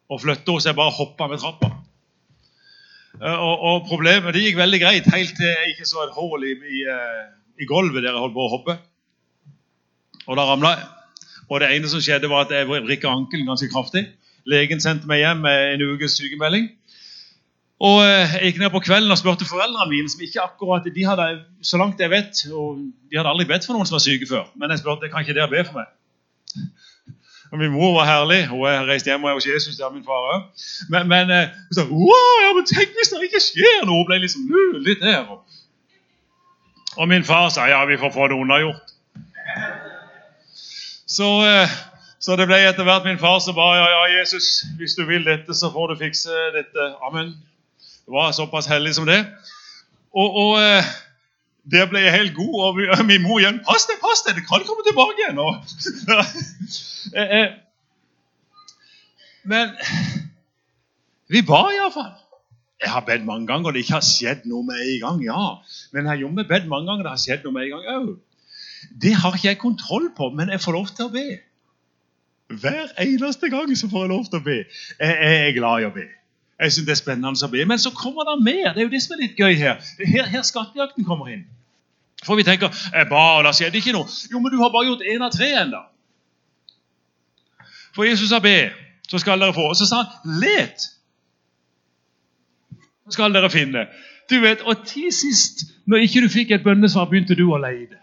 og 0.06 0.22
flytte 0.22 0.56
så 0.60 0.70
jeg 0.70 0.78
bare 0.78 0.94
hoppa 0.94 1.28
med 1.30 1.40
trappa. 1.42 1.70
Eh, 3.16 3.38
og, 3.38 3.54
og, 3.68 3.86
problemet 3.88 4.34
Det 4.34 4.42
gikk 4.44 4.58
veldig 4.58 4.80
greit 4.82 5.06
helt 5.14 5.32
til 5.38 5.48
jeg 5.48 5.72
ikke 5.72 5.88
så 5.88 6.02
et 6.04 6.14
hull 6.18 6.44
i, 6.44 6.52
i, 6.52 6.82
eh, 6.84 7.22
i, 7.62 7.68
gulvet 7.68 8.04
der 8.04 8.12
jeg 8.12 8.22
holdt 8.22 8.36
på 8.36 8.44
å 8.44 8.52
hoppe. 8.52 8.76
Og 10.26 10.38
da 10.38 10.44
ramla 10.50 10.74
jeg. 10.74 10.86
Og 11.46 11.62
det 11.62 11.70
ene 11.72 11.90
som 11.90 12.02
skjedde, 12.02 12.28
var 12.30 12.44
at 12.44 12.54
jeg 12.54 12.66
vrikka 12.68 13.10
ankelen 13.10 13.46
ganske 13.46 13.70
kraftig. 13.70 14.08
Legen 14.46 14.82
sendte 14.82 15.06
meg 15.10 15.22
hjem 15.22 15.42
med 15.46 15.74
en 15.74 15.84
ukes 15.94 16.18
sykemelding. 16.18 16.68
Og 17.80 17.98
eh, 18.06 18.34
Jeg 18.34 18.52
gikk 18.52 18.60
ned 18.62 18.70
på 18.72 18.80
kvelden 18.80 19.12
og 19.12 19.18
spurte 19.20 19.48
foreldrene 19.48 19.90
mine, 19.90 20.08
som 20.08 20.22
ikke 20.24 20.40
akkurat, 20.40 20.86
de 20.94 21.04
hadde 21.04 21.26
så 21.62 21.76
langt 21.80 22.00
jeg 22.00 22.10
vet, 22.10 22.46
og 22.52 22.78
de 22.80 23.18
hadde 23.18 23.28
aldri 23.28 23.48
bedt 23.50 23.66
for 23.68 23.76
noen 23.76 23.88
som 23.88 23.98
var 23.98 24.04
syke 24.04 24.28
før. 24.30 24.46
Men 24.56 24.72
jeg 24.72 24.80
spurte 24.80 25.10
kan 25.12 25.26
ikke 25.26 25.36
dere 25.36 25.52
be 25.52 25.64
for 25.66 25.82
meg. 25.82 25.92
Og 27.52 27.60
Min 27.60 27.70
mor 27.70 27.92
var 27.94 28.08
herlig. 28.08 28.40
Hun 28.50 28.64
er 28.66 28.88
reist 28.88 29.06
hjem 29.06 29.22
og 29.22 29.30
er 29.30 29.36
hos 29.38 29.46
Jesus. 29.46 29.76
det 29.78 29.84
er 29.86 29.92
min 29.94 30.02
far 30.04 30.24
også. 30.26 30.64
Men, 30.90 31.06
men 31.08 31.30
eh, 31.30 31.52
sa 31.76 31.84
wow, 31.86 32.32
ja, 32.42 32.48
men 32.56 32.66
tenk 32.66 32.96
hvis 32.96 33.12
det 33.12 33.28
ikke 33.28 33.42
skjer 33.44 33.84
noe! 33.86 34.00
Hun 34.00 34.08
ble 34.08 34.18
liksom 34.24 34.48
litt 34.82 35.04
der. 35.04 35.28
Og 36.96 37.08
min 37.08 37.24
far 37.24 37.52
sa 37.54 37.68
ja, 37.70 37.84
vi 37.86 38.00
får 38.02 38.10
få 38.16 38.26
det 38.32 38.40
unnagjort. 38.40 38.94
Så, 41.06 41.28
eh, 41.46 41.76
så 42.18 42.34
det 42.36 42.48
ble 42.50 42.58
etter 42.66 42.88
hvert 42.88 43.06
min 43.06 43.22
far 43.22 43.38
som 43.44 43.54
ba 43.54 43.68
ja, 43.78 43.86
ja, 43.94 44.02
Jesus, 44.18 44.64
hvis 44.80 44.98
du 44.98 45.04
vil 45.06 45.22
dette, 45.24 45.54
så 45.54 45.70
får 45.70 45.92
du 45.92 46.00
fikse 46.02 46.48
dette. 46.56 46.90
Amen. 47.06 47.36
Det 48.06 48.14
var 48.14 48.32
såpass 48.32 48.66
hellig 48.70 48.94
som 48.94 49.06
det. 49.06 49.20
Og, 50.14 50.36
og 50.42 50.52
eh, 50.62 50.84
der 51.70 51.88
ble 51.90 52.04
jeg 52.04 52.14
helt 52.14 52.34
god. 52.36 52.54
Og 52.64 53.06
min 53.10 53.24
mor 53.24 53.40
igjen 53.42 53.58
Pass 53.66 53.88
deg, 53.90 53.98
pass 54.02 54.22
deg! 54.26 54.38
Det 54.38 54.46
kan 54.46 54.66
komme 54.68 54.86
tilbake 54.86 55.24
igjen. 55.24 55.42
Og, 55.42 55.54
Eh, 57.16 57.30
eh, 57.38 57.50
Men 59.46 59.68
vi 61.30 61.42
ba 61.46 61.60
iallfall. 61.70 62.14
Jeg 62.82 62.90
har 62.90 63.04
bedt 63.06 63.24
mange 63.24 63.46
ganger, 63.46 63.70
og 63.70 63.74
det 63.76 63.84
ikke 63.84 63.94
har 63.94 64.04
skjedd 64.04 64.42
noe 64.50 64.66
med 64.66 64.80
en 64.82 64.98
gang. 65.04 65.20
ja. 65.24 65.44
Men 65.94 66.10
jeg 66.10 66.26
har 66.26 66.48
bedt 66.50 66.66
mange 66.66 66.90
ganger, 66.90 67.04
og 67.04 67.06
det 67.06 67.12
har 67.14 67.22
skjedd 67.22 67.46
noe 67.46 67.54
med 67.54 67.68
en 67.68 67.76
gang 67.76 67.86
òg. 67.94 68.10
Det 69.02 69.14
har 69.14 69.38
ikke 69.38 69.48
jeg 69.48 69.58
kontroll 69.62 70.10
på, 70.16 70.30
men 70.34 70.50
jeg 70.50 70.60
får 70.60 70.76
lov 70.76 70.90
til 70.96 71.06
å 71.06 71.14
be. 71.14 71.24
Hver 72.62 72.92
eneste 73.06 73.50
gang 73.54 73.70
så 73.78 73.88
får 73.90 74.04
jeg 74.04 74.12
lov 74.12 74.26
til 74.26 74.40
å 74.42 74.44
be. 74.50 74.58
Jeg, 74.98 75.14
jeg 75.14 75.40
er 75.46 75.56
glad 75.56 75.82
i 75.82 75.88
å 75.88 75.94
be. 75.94 76.06
Jeg 76.60 76.72
synes 76.72 76.86
det 76.86 76.94
er 76.94 77.00
spennende 77.00 77.44
å 77.44 77.50
be. 77.52 77.64
Men 77.68 77.78
så 77.78 77.92
kommer 77.92 78.24
det 78.24 78.38
mer. 78.44 78.72
Det 78.72 78.80
er 78.80 78.88
jo 78.88 78.94
det 78.94 79.02
som 79.04 79.16
er 79.16 79.22
litt 79.26 79.36
gøy 79.40 79.54
her. 79.60 79.76
Det 79.98 80.06
er 80.06 80.12
her, 80.14 80.30
her 80.32 80.46
skattejakten 80.46 81.04
kommer 81.04 81.28
inn. 81.34 81.44
For 82.24 82.38
vi 82.38 82.46
tenker 82.46 82.72
jeg 82.72 83.08
ba, 83.10 83.24
og 83.36 83.44
det 83.44 83.52
skjedde 83.58 83.78
ikke 83.82 83.92
noe. 83.92 84.08
Jo, 84.32 84.40
men 84.40 84.54
du 84.54 84.58
har 84.62 84.72
bare 84.72 84.88
gjort 84.88 85.04
én 85.04 85.24
av 85.24 85.34
tre 85.34 85.50
ennå. 85.60 85.82
For 87.96 88.08
Jesus 88.08 88.32
sa 88.32 88.40
be, 88.44 88.70
så 89.08 89.20
skal 89.20 89.40
dere 89.40 89.54
få. 89.56 89.68
Og 89.68 89.76
så 89.76 89.88
sa 89.88 90.02
han 90.02 90.40
let, 90.40 90.88
så 93.04 93.18
skal 93.18 93.36
dere 93.36 93.52
finne. 93.52 93.86
Du 94.30 94.40
vet, 94.42 94.64
Og 94.64 94.86
til 94.88 95.12
sist, 95.12 95.66
når 95.86 96.08
ikke 96.08 96.24
du 96.24 96.28
fikk 96.32 96.50
et 96.50 96.64
bønnesvar, 96.64 97.06
begynte 97.12 97.36
du 97.38 97.46
å 97.52 97.60
leide. 97.60 98.00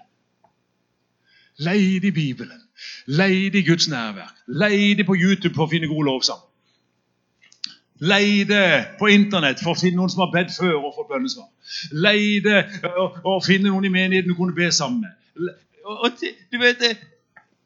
Leide 1.60 2.08
i 2.08 2.16
Bibelen. 2.16 2.62
Leide 3.08 3.60
i 3.60 3.66
Guds 3.66 3.88
nærvær. 3.90 4.32
Leide 4.48 5.04
på 5.04 5.18
YouTube 5.18 5.56
for 5.56 5.66
å 5.66 5.72
finne 5.72 5.90
god 5.92 6.06
lovsang. 6.08 6.40
Leide 8.04 8.62
på 9.00 9.08
Internett 9.14 9.62
for 9.64 9.72
å 9.76 9.80
finne 9.80 10.02
noen 10.02 10.12
som 10.12 10.24
har 10.26 10.32
bedt 10.34 10.52
før 10.58 10.76
og 10.82 10.94
fått 10.98 11.10
bønnesvar. 11.14 11.48
Leide 12.06 12.64
og, 12.98 13.20
og 13.24 13.44
finne 13.46 13.70
noen 13.72 13.88
i 13.88 13.92
menigheten 13.94 14.32
du 14.32 14.36
kunne 14.38 14.56
be 14.58 14.68
sammen 14.76 15.06
med. 15.06 15.54
Og, 15.86 16.06
og 16.08 16.24
du 16.24 16.58
vet, 16.62 16.80
det, 16.82 16.92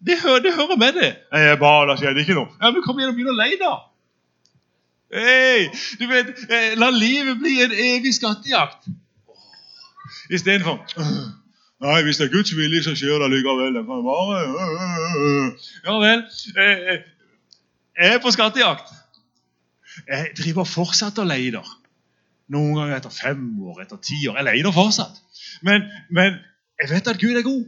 det, 0.05 0.19
hører, 0.23 0.43
det 0.45 0.53
hører 0.57 0.77
med 0.81 0.99
det. 1.01 1.09
Jeg 1.33 1.57
ba, 1.61 1.71
det 1.89 1.97
skjedde 2.03 2.21
ikke 2.25 2.37
noe. 2.37 2.51
Ja, 2.61 2.71
men 2.75 2.85
Kom 2.85 2.99
igjen 3.01 3.13
og 3.13 3.17
begynn 3.17 3.33
å 3.33 3.37
leie, 3.39 3.57
da. 3.61 3.73
Hey, 5.17 5.67
du 6.01 6.05
vet, 6.11 6.33
eh, 6.51 6.73
La 6.75 6.89
livet 6.91 7.37
bli 7.39 7.57
en 7.63 7.71
evig 7.71 8.11
skattejakt. 8.17 8.89
Istedenfor 10.33 10.81
Nei, 11.77 11.97
hvis 12.07 12.17
det 12.17 12.25
er 12.25 12.31
Guds 12.33 12.51
vilje, 12.57 12.79
så 12.83 12.95
skjer 12.97 13.19
det 13.21 13.27
likevel. 13.35 13.75
Det 13.77 13.83
kan 13.85 14.01
bare 14.05 14.37
Ja 15.85 15.97
vel. 16.01 16.23
eh, 16.57 16.87
eh, 16.93 17.03
Jeg 18.01 18.15
er 18.15 18.21
på 18.23 18.31
skattejakt. 18.33 18.89
Jeg 20.07 20.33
driver 20.37 20.67
fortsatt 20.67 21.19
og 21.21 21.29
leider. 21.29 21.65
Noen 22.53 22.75
ganger 22.77 22.99
etter 22.99 23.11
fem 23.13 23.41
år, 23.67 23.81
etter 23.83 23.99
ti 24.03 24.19
år. 24.29 24.39
Jeg 24.39 24.47
leider 24.47 24.75
fortsatt. 24.75 25.21
Men, 25.67 25.87
men 26.13 26.37
jeg 26.81 26.91
vet 26.93 27.09
at 27.11 27.21
Gud 27.21 27.35
er 27.35 27.45
god. 27.45 27.63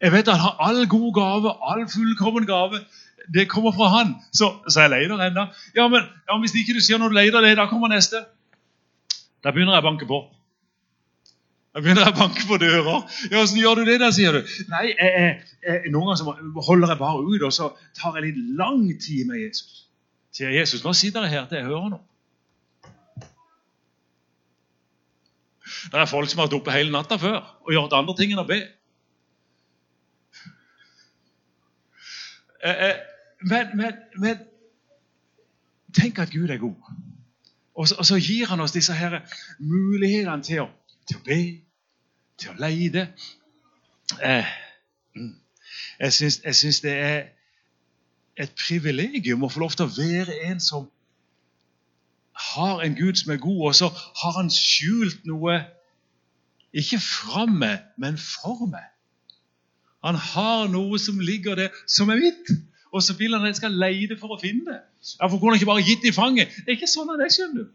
Jeg 0.00 0.12
vet 0.12 0.28
at 0.28 0.34
han 0.38 0.44
har 0.44 0.56
all 0.68 0.88
god 0.88 1.12
gave, 1.14 1.52
all 1.70 1.84
fullkommen 1.90 2.46
gave. 2.46 2.82
Det 3.34 3.48
kommer 3.48 3.72
fra 3.72 3.88
Han. 3.98 4.14
Så, 4.32 4.52
så 4.68 4.80
jeg 4.80 4.90
leider 4.90 5.20
ennå. 5.20 5.46
Ja, 5.76 5.88
men 5.88 6.02
ja, 6.28 6.38
hvis 6.40 6.54
ikke 6.54 6.74
du 6.74 6.80
sier 6.80 6.98
når 6.98 7.08
du 7.08 7.44
det, 7.44 7.56
da 7.56 7.66
kommer 7.66 7.88
neste. 7.88 8.24
Da 9.44 9.50
begynner 9.50 9.76
jeg 9.76 9.84
å 9.84 9.88
banke 9.88 10.06
på. 10.06 10.20
Da 11.74 11.82
begynner 11.82 12.06
jeg 12.06 12.14
å 12.14 12.18
banke 12.18 12.46
på 12.48 12.56
døra. 12.58 12.94
Ja, 13.30 13.42
Åssen 13.42 13.60
gjør 13.60 13.80
du 13.80 13.90
det, 13.90 13.98
da, 14.02 14.08
sier 14.14 14.32
du. 14.38 14.54
Nei, 14.72 14.86
jeg, 14.90 15.10
jeg, 15.12 15.34
jeg, 15.66 15.92
Noen 15.94 16.14
ganger 16.14 16.62
holder 16.66 16.94
jeg 16.94 17.00
bare 17.02 17.22
ut, 17.22 17.44
og 17.46 17.52
så 17.54 17.68
tar 17.98 18.16
jeg 18.18 18.30
litt 18.30 18.40
lang 18.58 18.80
tid 18.98 19.28
med 19.28 19.44
Jesus. 19.44 19.84
Sier 20.34 20.52
Jesus, 20.52 20.84
nå 20.84 20.92
sitter 20.92 21.24
jeg 21.26 21.30
her 21.30 21.46
til 21.48 21.60
jeg 21.60 21.66
hører 21.66 21.92
noe. 21.94 22.04
Det 25.88 26.00
er 26.00 26.10
folk 26.10 26.28
som 26.30 26.40
har 26.40 26.48
vært 26.48 26.58
oppe 26.58 26.74
hele 26.74 26.92
natta 26.92 27.16
før 27.20 27.38
og 27.64 27.72
gjort 27.72 27.94
andre 27.96 28.14
ting 28.18 28.32
enn 28.32 28.42
å 28.42 28.48
be. 28.48 28.58
Eh, 32.64 32.84
eh, 32.88 32.98
Men, 33.40 33.76
men, 33.78 33.98
men 34.18 34.40
tenk 35.94 36.18
at 36.18 36.32
Gud 36.34 36.50
er 36.50 36.58
god. 36.58 36.74
Og 37.78 37.88
så, 37.88 37.94
og 37.98 38.06
så 38.06 38.16
gir 38.18 38.48
han 38.50 38.60
oss 38.60 38.74
disse 38.74 38.92
her 38.92 39.20
mulighetene 39.62 40.42
til 40.42 40.64
å, 40.64 40.66
til 41.06 41.20
å 41.20 41.22
be, 41.22 41.38
til 42.42 42.50
å 42.50 42.56
leide. 42.58 43.04
Eh, 44.18 44.50
mm. 45.14 45.36
jeg, 46.00 46.32
jeg 46.44 46.58
syns 46.58 46.80
det 46.82 46.96
er 46.98 47.20
et 48.38 48.54
privilegium 48.58 49.42
å 49.44 49.50
få 49.52 49.64
lov 49.64 49.74
til 49.76 49.88
å 49.88 49.94
være 49.96 50.36
en 50.48 50.62
som 50.62 50.86
har 52.38 52.84
en 52.84 52.94
Gud 52.94 53.18
som 53.18 53.32
er 53.34 53.40
god, 53.42 53.64
og 53.66 53.74
så 53.74 53.88
har 53.90 54.36
han 54.38 54.50
skjult 54.52 55.26
noe 55.26 55.58
ikke 56.76 57.00
fra 57.02 57.46
meg, 57.50 57.82
men 57.98 58.18
for 58.20 58.68
meg. 58.70 58.86
Han 60.06 60.18
har 60.20 60.68
noe 60.70 60.98
som 61.02 61.18
ligger 61.20 61.58
der, 61.58 61.74
som 61.90 62.12
er 62.12 62.20
mitt. 62.20 62.52
Og 62.94 63.02
så 63.04 63.16
vil 63.18 63.34
han 63.34 63.42
at 63.44 63.52
jeg 63.52 63.60
skal 63.62 63.74
leide 63.76 64.16
for 64.20 64.32
å 64.32 64.38
finne 64.40 64.64
det. 64.70 64.78
Ja, 65.18 65.26
for 65.26 65.36
kunne 65.36 65.52
han 65.52 65.60
ikke 65.60 65.68
bare 65.68 65.84
gitt 65.84 66.04
det 66.04 66.12
i 66.12 66.16
fanget? 66.16 66.54
Det 66.62 66.72
er 66.72 66.78
ikke 66.78 66.88
sånn 66.88 67.10
han 67.10 67.20
er, 67.20 67.32
skjønner 67.32 67.66
du. 67.66 67.74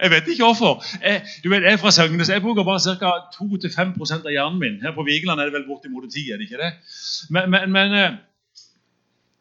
Jeg 0.00 0.12
vet 0.14 0.28
ikke 0.32 0.48
hvorfor. 0.48 0.84
Jeg, 1.04 1.22
du 1.44 1.50
vet, 1.52 1.64
jeg 1.68 1.76
er 1.76 1.80
fra 1.80 1.92
Søgne, 1.92 2.24
så 2.24 2.36
jeg 2.36 2.44
bruker 2.44 2.64
bare 2.64 2.96
ca. 3.00 3.12
2-5 3.36 3.94
av 4.16 4.30
hjernen 4.32 4.60
min. 4.60 4.78
Her 4.84 4.94
på 4.96 5.04
Vigeland 5.04 5.40
er 5.40 5.50
det 5.50 5.56
vel 5.58 5.66
bortimot 5.68 6.08
10, 6.08 6.30
er 6.32 6.40
det 6.40 6.48
ikke 6.48 6.60
det? 6.60 6.70
Men, 7.36 7.50
men, 7.52 7.72
men, 7.72 7.96
eh, 7.96 8.16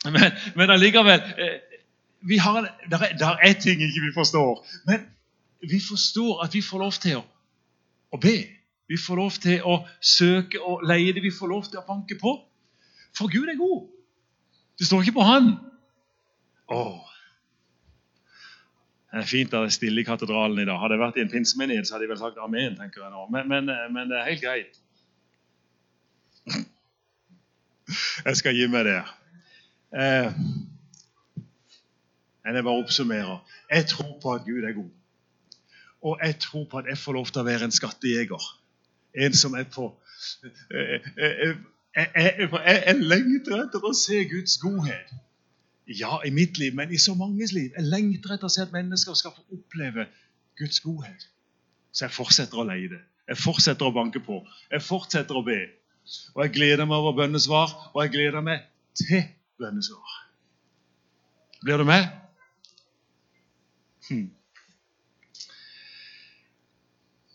men, 0.06 0.32
men 0.56 0.70
allikevel 0.70 1.20
eh, 1.20 1.58
vi 2.22 2.38
har, 2.38 2.62
der, 2.92 2.98
er, 2.98 3.18
der 3.18 3.36
er 3.44 3.54
ting 3.54 3.82
ikke 3.82 4.02
vi 4.02 4.14
forstår. 4.14 4.68
Men 4.88 5.06
vi 5.62 5.80
forstår 5.90 6.44
at 6.44 6.54
vi 6.54 6.62
får 6.62 6.80
lov 6.80 6.92
til 6.92 7.20
å, 7.20 7.24
å 8.12 8.20
be. 8.20 8.38
Vi 8.90 8.98
får 8.98 9.16
lov 9.16 9.38
til 9.44 9.64
å 9.64 9.80
søke 10.02 10.62
og 10.62 10.84
leie 10.88 11.14
det. 11.14 11.24
Vi 11.24 11.32
får 11.32 11.52
lov 11.52 11.68
til 11.70 11.80
å 11.80 11.86
banke 11.88 12.18
på. 12.20 12.36
For 13.18 13.32
Gud 13.32 13.48
er 13.52 13.60
god. 13.60 13.88
Det 14.80 14.88
står 14.88 15.04
ikke 15.04 15.20
på 15.20 15.28
Han. 15.28 15.54
Åh. 16.76 17.06
Det 19.10 19.24
er 19.24 19.30
fint 19.30 19.54
at 19.54 19.64
det 19.66 19.72
er 19.72 19.74
stille 19.74 20.02
i 20.02 20.06
katedralen 20.06 20.60
i 20.62 20.68
dag. 20.70 20.78
Hadde 20.80 20.96
jeg 20.98 21.02
vært 21.02 21.18
i 21.18 21.24
en 21.26 21.32
pinsemenighet, 21.32 21.88
så 21.88 21.96
hadde 21.96 22.06
jeg 22.06 22.12
vel 22.12 22.22
sagt 22.22 22.44
amen. 22.44 22.76
tenker 22.78 23.04
jeg 23.04 23.14
nå. 23.14 23.26
Men, 23.34 23.48
men, 23.50 23.72
men 23.94 24.12
det 24.12 24.20
er 24.20 24.28
helt 24.30 24.44
greit. 24.44 24.82
Jeg 28.26 28.38
skal 28.38 28.54
gi 28.54 28.68
meg 28.70 28.86
der. 28.86 29.10
Eh, 29.94 30.34
jeg 32.46 32.64
bare 32.64 32.78
oppsummerer. 32.84 33.50
Jeg 33.70 33.86
tror 33.86 34.20
på 34.22 34.34
at 34.34 34.42
Gud 34.46 34.64
er 34.64 34.74
god. 34.74 34.90
Og 36.02 36.20
jeg 36.24 36.40
tror 36.40 36.68
på 36.72 36.78
at 36.78 36.86
jeg 36.90 36.98
får 36.98 37.14
lov 37.14 37.26
til 37.26 37.42
å 37.42 37.48
være 37.48 37.68
en 37.68 37.76
skattejeger. 37.76 38.46
En 39.26 39.34
som 39.34 39.56
er 39.58 39.66
på 39.74 39.90
eh, 40.44 41.02
eh, 41.18 41.50
eh, 41.50 41.56
Jeg, 41.96 42.12
jeg, 42.16 42.36
jeg, 42.40 42.84
jeg 42.86 42.96
lengter 43.02 43.64
etter 43.64 43.84
å 43.84 43.92
se 43.98 44.22
Guds 44.30 44.60
godhet. 44.62 45.10
Ja, 45.90 46.20
i 46.26 46.30
mitt 46.30 46.60
liv, 46.62 46.76
men 46.78 46.92
i 46.94 47.00
så 47.02 47.16
manges 47.18 47.52
liv. 47.52 47.72
Jeg 47.74 47.90
lengter 47.90 48.36
etter 48.36 48.46
å 48.46 48.54
se 48.54 48.62
at 48.62 48.76
mennesker 48.76 49.18
skal 49.18 49.34
få 49.34 49.58
oppleve 49.58 50.06
Guds 50.62 50.80
godhet. 50.86 51.26
Så 51.92 52.06
jeg 52.06 52.14
fortsetter 52.14 52.62
å 52.62 52.68
leide. 52.70 53.02
Jeg 53.28 53.42
fortsetter 53.42 53.90
å 53.90 53.96
banke 53.96 54.22
på. 54.22 54.38
Jeg 54.70 54.86
fortsetter 54.86 55.42
å 55.42 55.44
be. 55.46 55.58
Og 56.36 56.46
jeg 56.46 56.54
gleder 56.60 56.86
meg 56.86 57.02
over 57.02 57.18
bønnesvar, 57.18 57.74
og 57.94 58.04
jeg 58.06 58.14
gleder 58.14 58.46
meg 58.46 58.70
til 58.98 59.26
bønnesvar. 59.60 60.18
Blir 61.62 61.78
du 61.78 61.86
med? 61.88 62.08
Hm. 64.10 64.30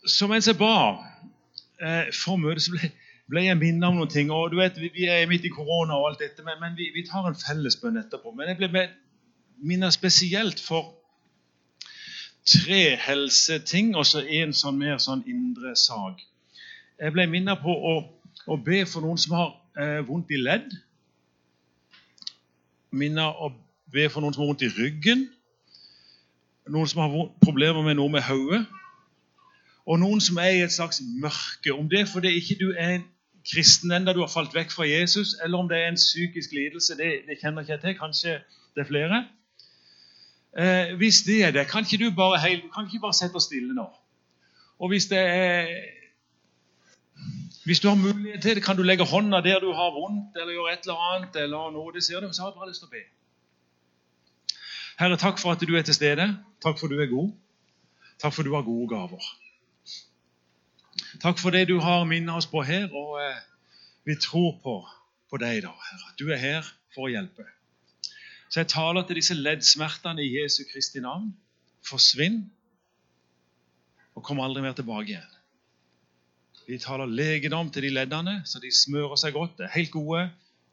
Så 0.07 0.29
mens 0.29 0.49
jeg 0.49 0.59
ba 0.61 0.75
eh, 1.81 2.11
for 2.13 2.41
møtet, 2.41 2.67
så 2.67 2.75
ble, 2.75 2.91
ble 3.31 3.45
jeg 3.47 3.61
minnet 3.61 3.89
om 3.89 4.01
noen 4.01 4.13
ting. 4.13 4.33
og 4.33 4.51
du 4.53 4.59
vet, 4.61 4.81
Vi, 4.81 4.91
vi 4.95 5.07
er 5.09 5.29
midt 5.29 5.45
i 5.45 5.53
korona, 5.53 5.97
og 5.97 6.11
alt 6.11 6.25
dette, 6.25 6.45
men, 6.45 6.61
men 6.61 6.77
vi, 6.77 6.91
vi 6.95 7.07
tar 7.09 7.29
en 7.29 7.39
fellesbønn 7.39 8.01
etterpå. 8.03 8.35
Men 8.37 8.53
jeg 8.53 8.61
ble 8.61 8.89
minnet 9.65 9.97
spesielt 9.97 10.61
for 10.61 10.95
tre 12.45 12.97
helseting 13.01 13.95
og 13.97 14.05
så 14.07 14.21
en 14.21 14.53
sånn 14.53 14.77
mer 14.81 14.99
sånn 15.01 15.25
indre 15.31 15.73
sak. 15.79 16.21
Jeg 17.01 17.15
ble 17.15 17.27
minnet 17.31 17.63
på 17.63 17.73
å, 17.73 17.95
å 18.47 18.57
be 18.61 18.85
for 18.87 19.05
noen 19.05 19.21
som 19.21 19.37
har 19.39 19.55
eh, 19.81 20.01
vondt 20.07 20.33
i 20.35 20.41
ledd. 20.41 20.69
Minnet 22.95 23.43
å 23.43 23.51
be 23.93 24.07
for 24.11 24.23
noen 24.23 24.35
som 24.35 24.45
har 24.45 24.53
vondt 24.53 24.65
i 24.67 24.73
ryggen. 24.73 25.27
Noen 26.71 26.89
som 26.89 27.03
har 27.03 27.15
problemer 27.43 27.83
med 27.85 27.99
noe 27.99 28.13
med 28.13 28.25
hodet. 28.27 28.65
Og 29.85 29.99
noen 30.01 30.23
som 30.25 30.39
er 30.41 30.55
i 30.55 30.63
et 30.65 30.73
slags 30.73 31.03
mørke. 31.21 31.75
Om 31.75 31.91
det 31.91 32.05
er 32.05 32.11
fordi 32.11 32.33
ikke 32.39 32.57
du 32.61 32.71
er 32.73 32.99
en 32.99 33.09
kristen 33.45 33.93
enda 33.93 34.15
du 34.17 34.23
har 34.23 34.33
falt 34.33 34.55
vekk 34.57 34.73
fra 34.73 34.87
Jesus, 34.89 35.35
eller 35.45 35.61
om 35.61 35.69
det 35.69 35.77
er 35.79 35.91
en 35.91 36.01
psykisk 36.01 36.55
lidelse, 36.57 36.97
det, 36.97 37.11
det 37.29 37.37
kjenner 37.43 37.65
ikke 37.65 37.75
jeg 37.75 37.83
til. 37.83 37.99
Kanskje 37.99 38.37
det 38.75 38.85
er 38.85 38.89
flere. 38.89 39.19
Eh, 40.57 40.95
hvis 40.97 41.23
det 41.27 41.43
er 41.45 41.53
det, 41.53 41.67
kan 41.69 41.85
ikke 41.85 42.01
du 42.05 42.15
bare, 42.17 42.41
kan 42.75 42.89
ikke 42.89 43.03
bare 43.03 43.17
sette 43.19 43.37
oss 43.37 43.51
stille 43.51 43.75
nå? 43.77 43.85
Og 44.79 44.89
hvis 44.89 45.11
det 45.11 45.21
er 45.21 45.69
Hvis 47.65 47.81
du 47.81 47.89
har 47.89 47.97
mulighet 47.97 48.43
til 48.43 48.57
det, 48.57 48.65
kan 48.65 48.77
du 48.77 48.83
legge 48.85 49.07
hånda 49.09 49.41
der 49.41 49.61
du 49.61 49.71
har 49.73 49.93
vondt, 49.95 50.37
eller 50.37 50.53
gjøre 50.53 50.73
et 50.73 50.85
eller 50.85 51.05
annet, 51.11 51.37
eller 51.37 51.71
noe 51.73 51.93
det 51.95 52.05
ser 52.05 52.21
du, 52.21 52.29
så 52.33 52.43
har 52.43 52.51
jeg 52.51 52.59
bare 52.59 52.69
lyst 52.69 52.85
til 52.85 52.91
å 52.91 52.97
be. 52.97 53.05
Herre, 55.01 55.17
takk 55.19 55.41
for 55.41 55.55
at 55.55 55.65
du 55.65 55.73
er 55.75 55.87
til 55.87 55.97
stede. 55.97 56.27
Takk 56.63 56.79
for 56.79 56.87
at 56.87 56.93
du 56.93 57.01
er 57.01 57.11
god. 57.11 57.33
Takk 58.21 58.35
for 58.35 58.45
at 58.45 58.51
du 58.51 58.55
har 58.55 58.67
gode 58.67 58.89
gaver. 58.93 59.31
Takk 61.23 61.41
for 61.41 61.57
det 61.57 61.65
du 61.71 61.79
har 61.81 62.05
minnet 62.05 62.37
oss 62.37 62.47
på 62.51 62.63
her, 62.63 62.87
og 62.93 63.17
eh, 63.23 63.41
vi 64.05 64.19
tror 64.21 64.59
på, 64.63 64.77
på 65.31 65.41
deg, 65.41 65.63
da, 65.65 65.73
Herre. 65.89 66.13
Du 66.21 66.29
er 66.29 66.41
her 66.43 66.69
for 66.95 67.09
å 67.09 67.13
hjelpe. 67.15 67.49
Så 68.53 68.61
jeg 68.61 68.71
taler 68.71 69.07
til 69.07 69.19
disse 69.19 69.35
leddsmertene 69.35 70.23
i 70.23 70.35
Jesu 70.37 70.63
Kristi 70.69 71.01
navn. 71.03 71.33
Forsvinn 71.85 72.45
og 74.15 74.23
kom 74.23 74.39
aldri 74.45 74.63
mer 74.63 74.77
tilbake 74.77 75.11
igjen. 75.11 75.33
Vi 76.67 76.79
taler 76.81 77.11
legedom 77.11 77.69
til 77.71 77.85
de 77.85 77.91
leddene, 77.93 78.39
så 78.49 78.61
de 78.61 78.71
smører 78.73 79.19
seg 79.21 79.35
godt, 79.37 79.61
er 79.61 79.73
helt 79.75 79.91
gode 79.93 80.23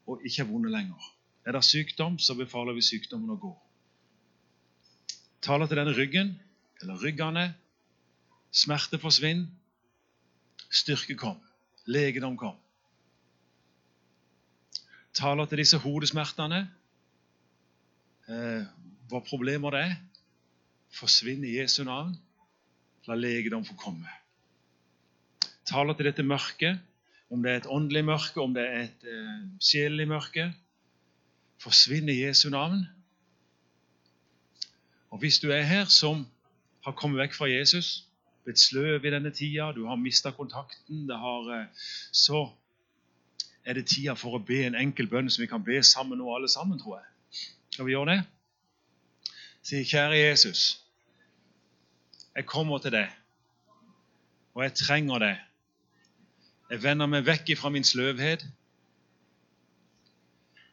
og 0.08 0.22
ikke 0.24 0.42
er 0.42 0.48
vonde 0.48 0.70
lenger. 0.72 1.08
Er 1.44 1.52
det 1.52 1.64
sykdom, 1.64 2.18
så 2.18 2.34
befaler 2.38 2.72
vi 2.72 2.84
sykdommen 2.86 3.34
å 3.34 3.36
gå. 3.40 3.52
Taler 5.42 5.68
til 5.68 5.80
denne 5.80 5.94
ryggen, 5.96 6.32
eller 6.80 7.02
ryggene. 7.02 7.50
Smerte 8.52 9.00
forsvinn. 9.02 9.44
Styrke 10.72 11.16
kom. 11.18 11.40
Legedom 11.86 12.38
kom. 12.40 12.56
Taler 15.12 15.50
til 15.50 15.60
disse 15.60 15.80
hodesmertene. 15.82 16.62
Eh, 18.32 18.64
hva 19.10 19.20
problemer 19.26 19.76
det 19.76 19.84
er. 19.90 19.94
Forsvinn 20.96 21.44
i 21.44 21.56
Jesu 21.58 21.82
navn. 21.84 22.16
La 23.10 23.18
legedom 23.18 23.66
få 23.66 23.76
komme 23.76 24.21
taler 25.72 25.96
til 25.96 26.08
dette 26.10 26.24
mørket, 26.26 26.80
om 27.32 27.42
det 27.42 27.52
er 27.52 27.62
et 27.62 27.70
åndelig 27.70 28.04
mørke, 28.04 28.40
om 28.40 28.54
det 28.54 28.64
er 28.68 28.80
et 28.84 29.04
eh, 29.08 29.44
sjelelig 29.64 30.08
mørke, 30.10 30.50
forsvinner 31.62 32.12
Jesu 32.12 32.50
navn. 32.52 32.82
Og 35.10 35.18
Hvis 35.18 35.38
du 35.38 35.50
er 35.50 35.62
her 35.62 35.84
som 35.84 36.26
har 36.84 36.92
kommet 36.92 37.22
vekk 37.22 37.36
fra 37.36 37.48
Jesus, 37.48 38.04
blitt 38.44 38.60
sløv 38.60 39.04
i 39.06 39.12
denne 39.14 39.30
tida, 39.30 39.70
du 39.72 39.86
har 39.86 39.96
mista 39.96 40.32
kontakten, 40.34 41.08
har, 41.10 41.48
eh, 41.56 41.88
så 42.12 42.50
er 43.64 43.78
det 43.78 43.86
tida 43.86 44.16
for 44.18 44.36
å 44.36 44.44
be 44.44 44.64
en 44.66 44.76
enkel 44.76 45.08
bønn 45.08 45.30
som 45.30 45.44
vi 45.44 45.48
kan 45.48 45.64
be 45.64 45.80
sammen 45.86 46.18
nå, 46.18 46.28
alle 46.34 46.50
sammen, 46.50 46.80
tror 46.80 46.98
jeg. 46.98 47.08
Skal 47.72 47.86
vi 47.86 47.94
gjøre 47.94 48.16
det? 48.16 48.24
Si, 49.62 49.84
kjære 49.86 50.18
Jesus, 50.18 50.82
jeg 52.34 52.44
kommer 52.50 52.82
til 52.82 52.92
deg, 52.92 53.08
og 54.52 54.64
jeg 54.66 54.74
trenger 54.82 55.22
deg 55.22 55.40
jeg 56.72 56.80
vender 56.80 57.08
meg 57.10 57.26
vekk 57.26 57.50
fra 57.60 57.68
min 57.68 57.84
sløvhet, 57.84 58.46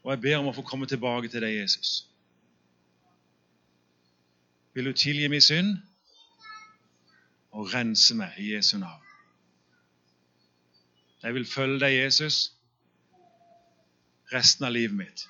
og 0.03 0.13
jeg 0.13 0.21
ber 0.23 0.37
om 0.39 0.47
å 0.47 0.53
få 0.55 0.63
komme 0.63 0.87
tilbake 0.87 1.27
til 1.27 1.43
deg, 1.43 1.57
Jesus. 1.57 1.89
Vil 4.71 4.87
du 4.87 4.93
tilgi 4.95 5.27
min 5.27 5.43
synd 5.43 5.73
og 7.51 7.67
rense 7.73 8.15
meg 8.15 8.37
i 8.39 8.53
Jesu 8.53 8.77
navn? 8.79 9.03
Jeg 11.19 11.35
vil 11.35 11.49
følge 11.51 11.81
deg, 11.83 11.97
Jesus, 11.97 12.37
resten 14.31 14.69
av 14.69 14.71
livet 14.77 14.95
mitt. 15.01 15.25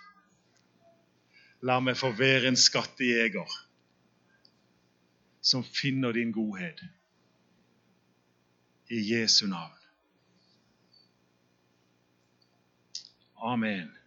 La 1.65 1.79
meg 1.82 1.97
få 1.97 2.13
være 2.13 2.51
en 2.51 2.62
skattejeger 2.67 3.58
som 5.41 5.65
finner 5.65 6.13
din 6.13 6.29
godhet. 6.36 6.86
I 8.93 9.01
Jesu 9.15 9.47
navn. 9.49 9.78
Amen. 13.41 13.98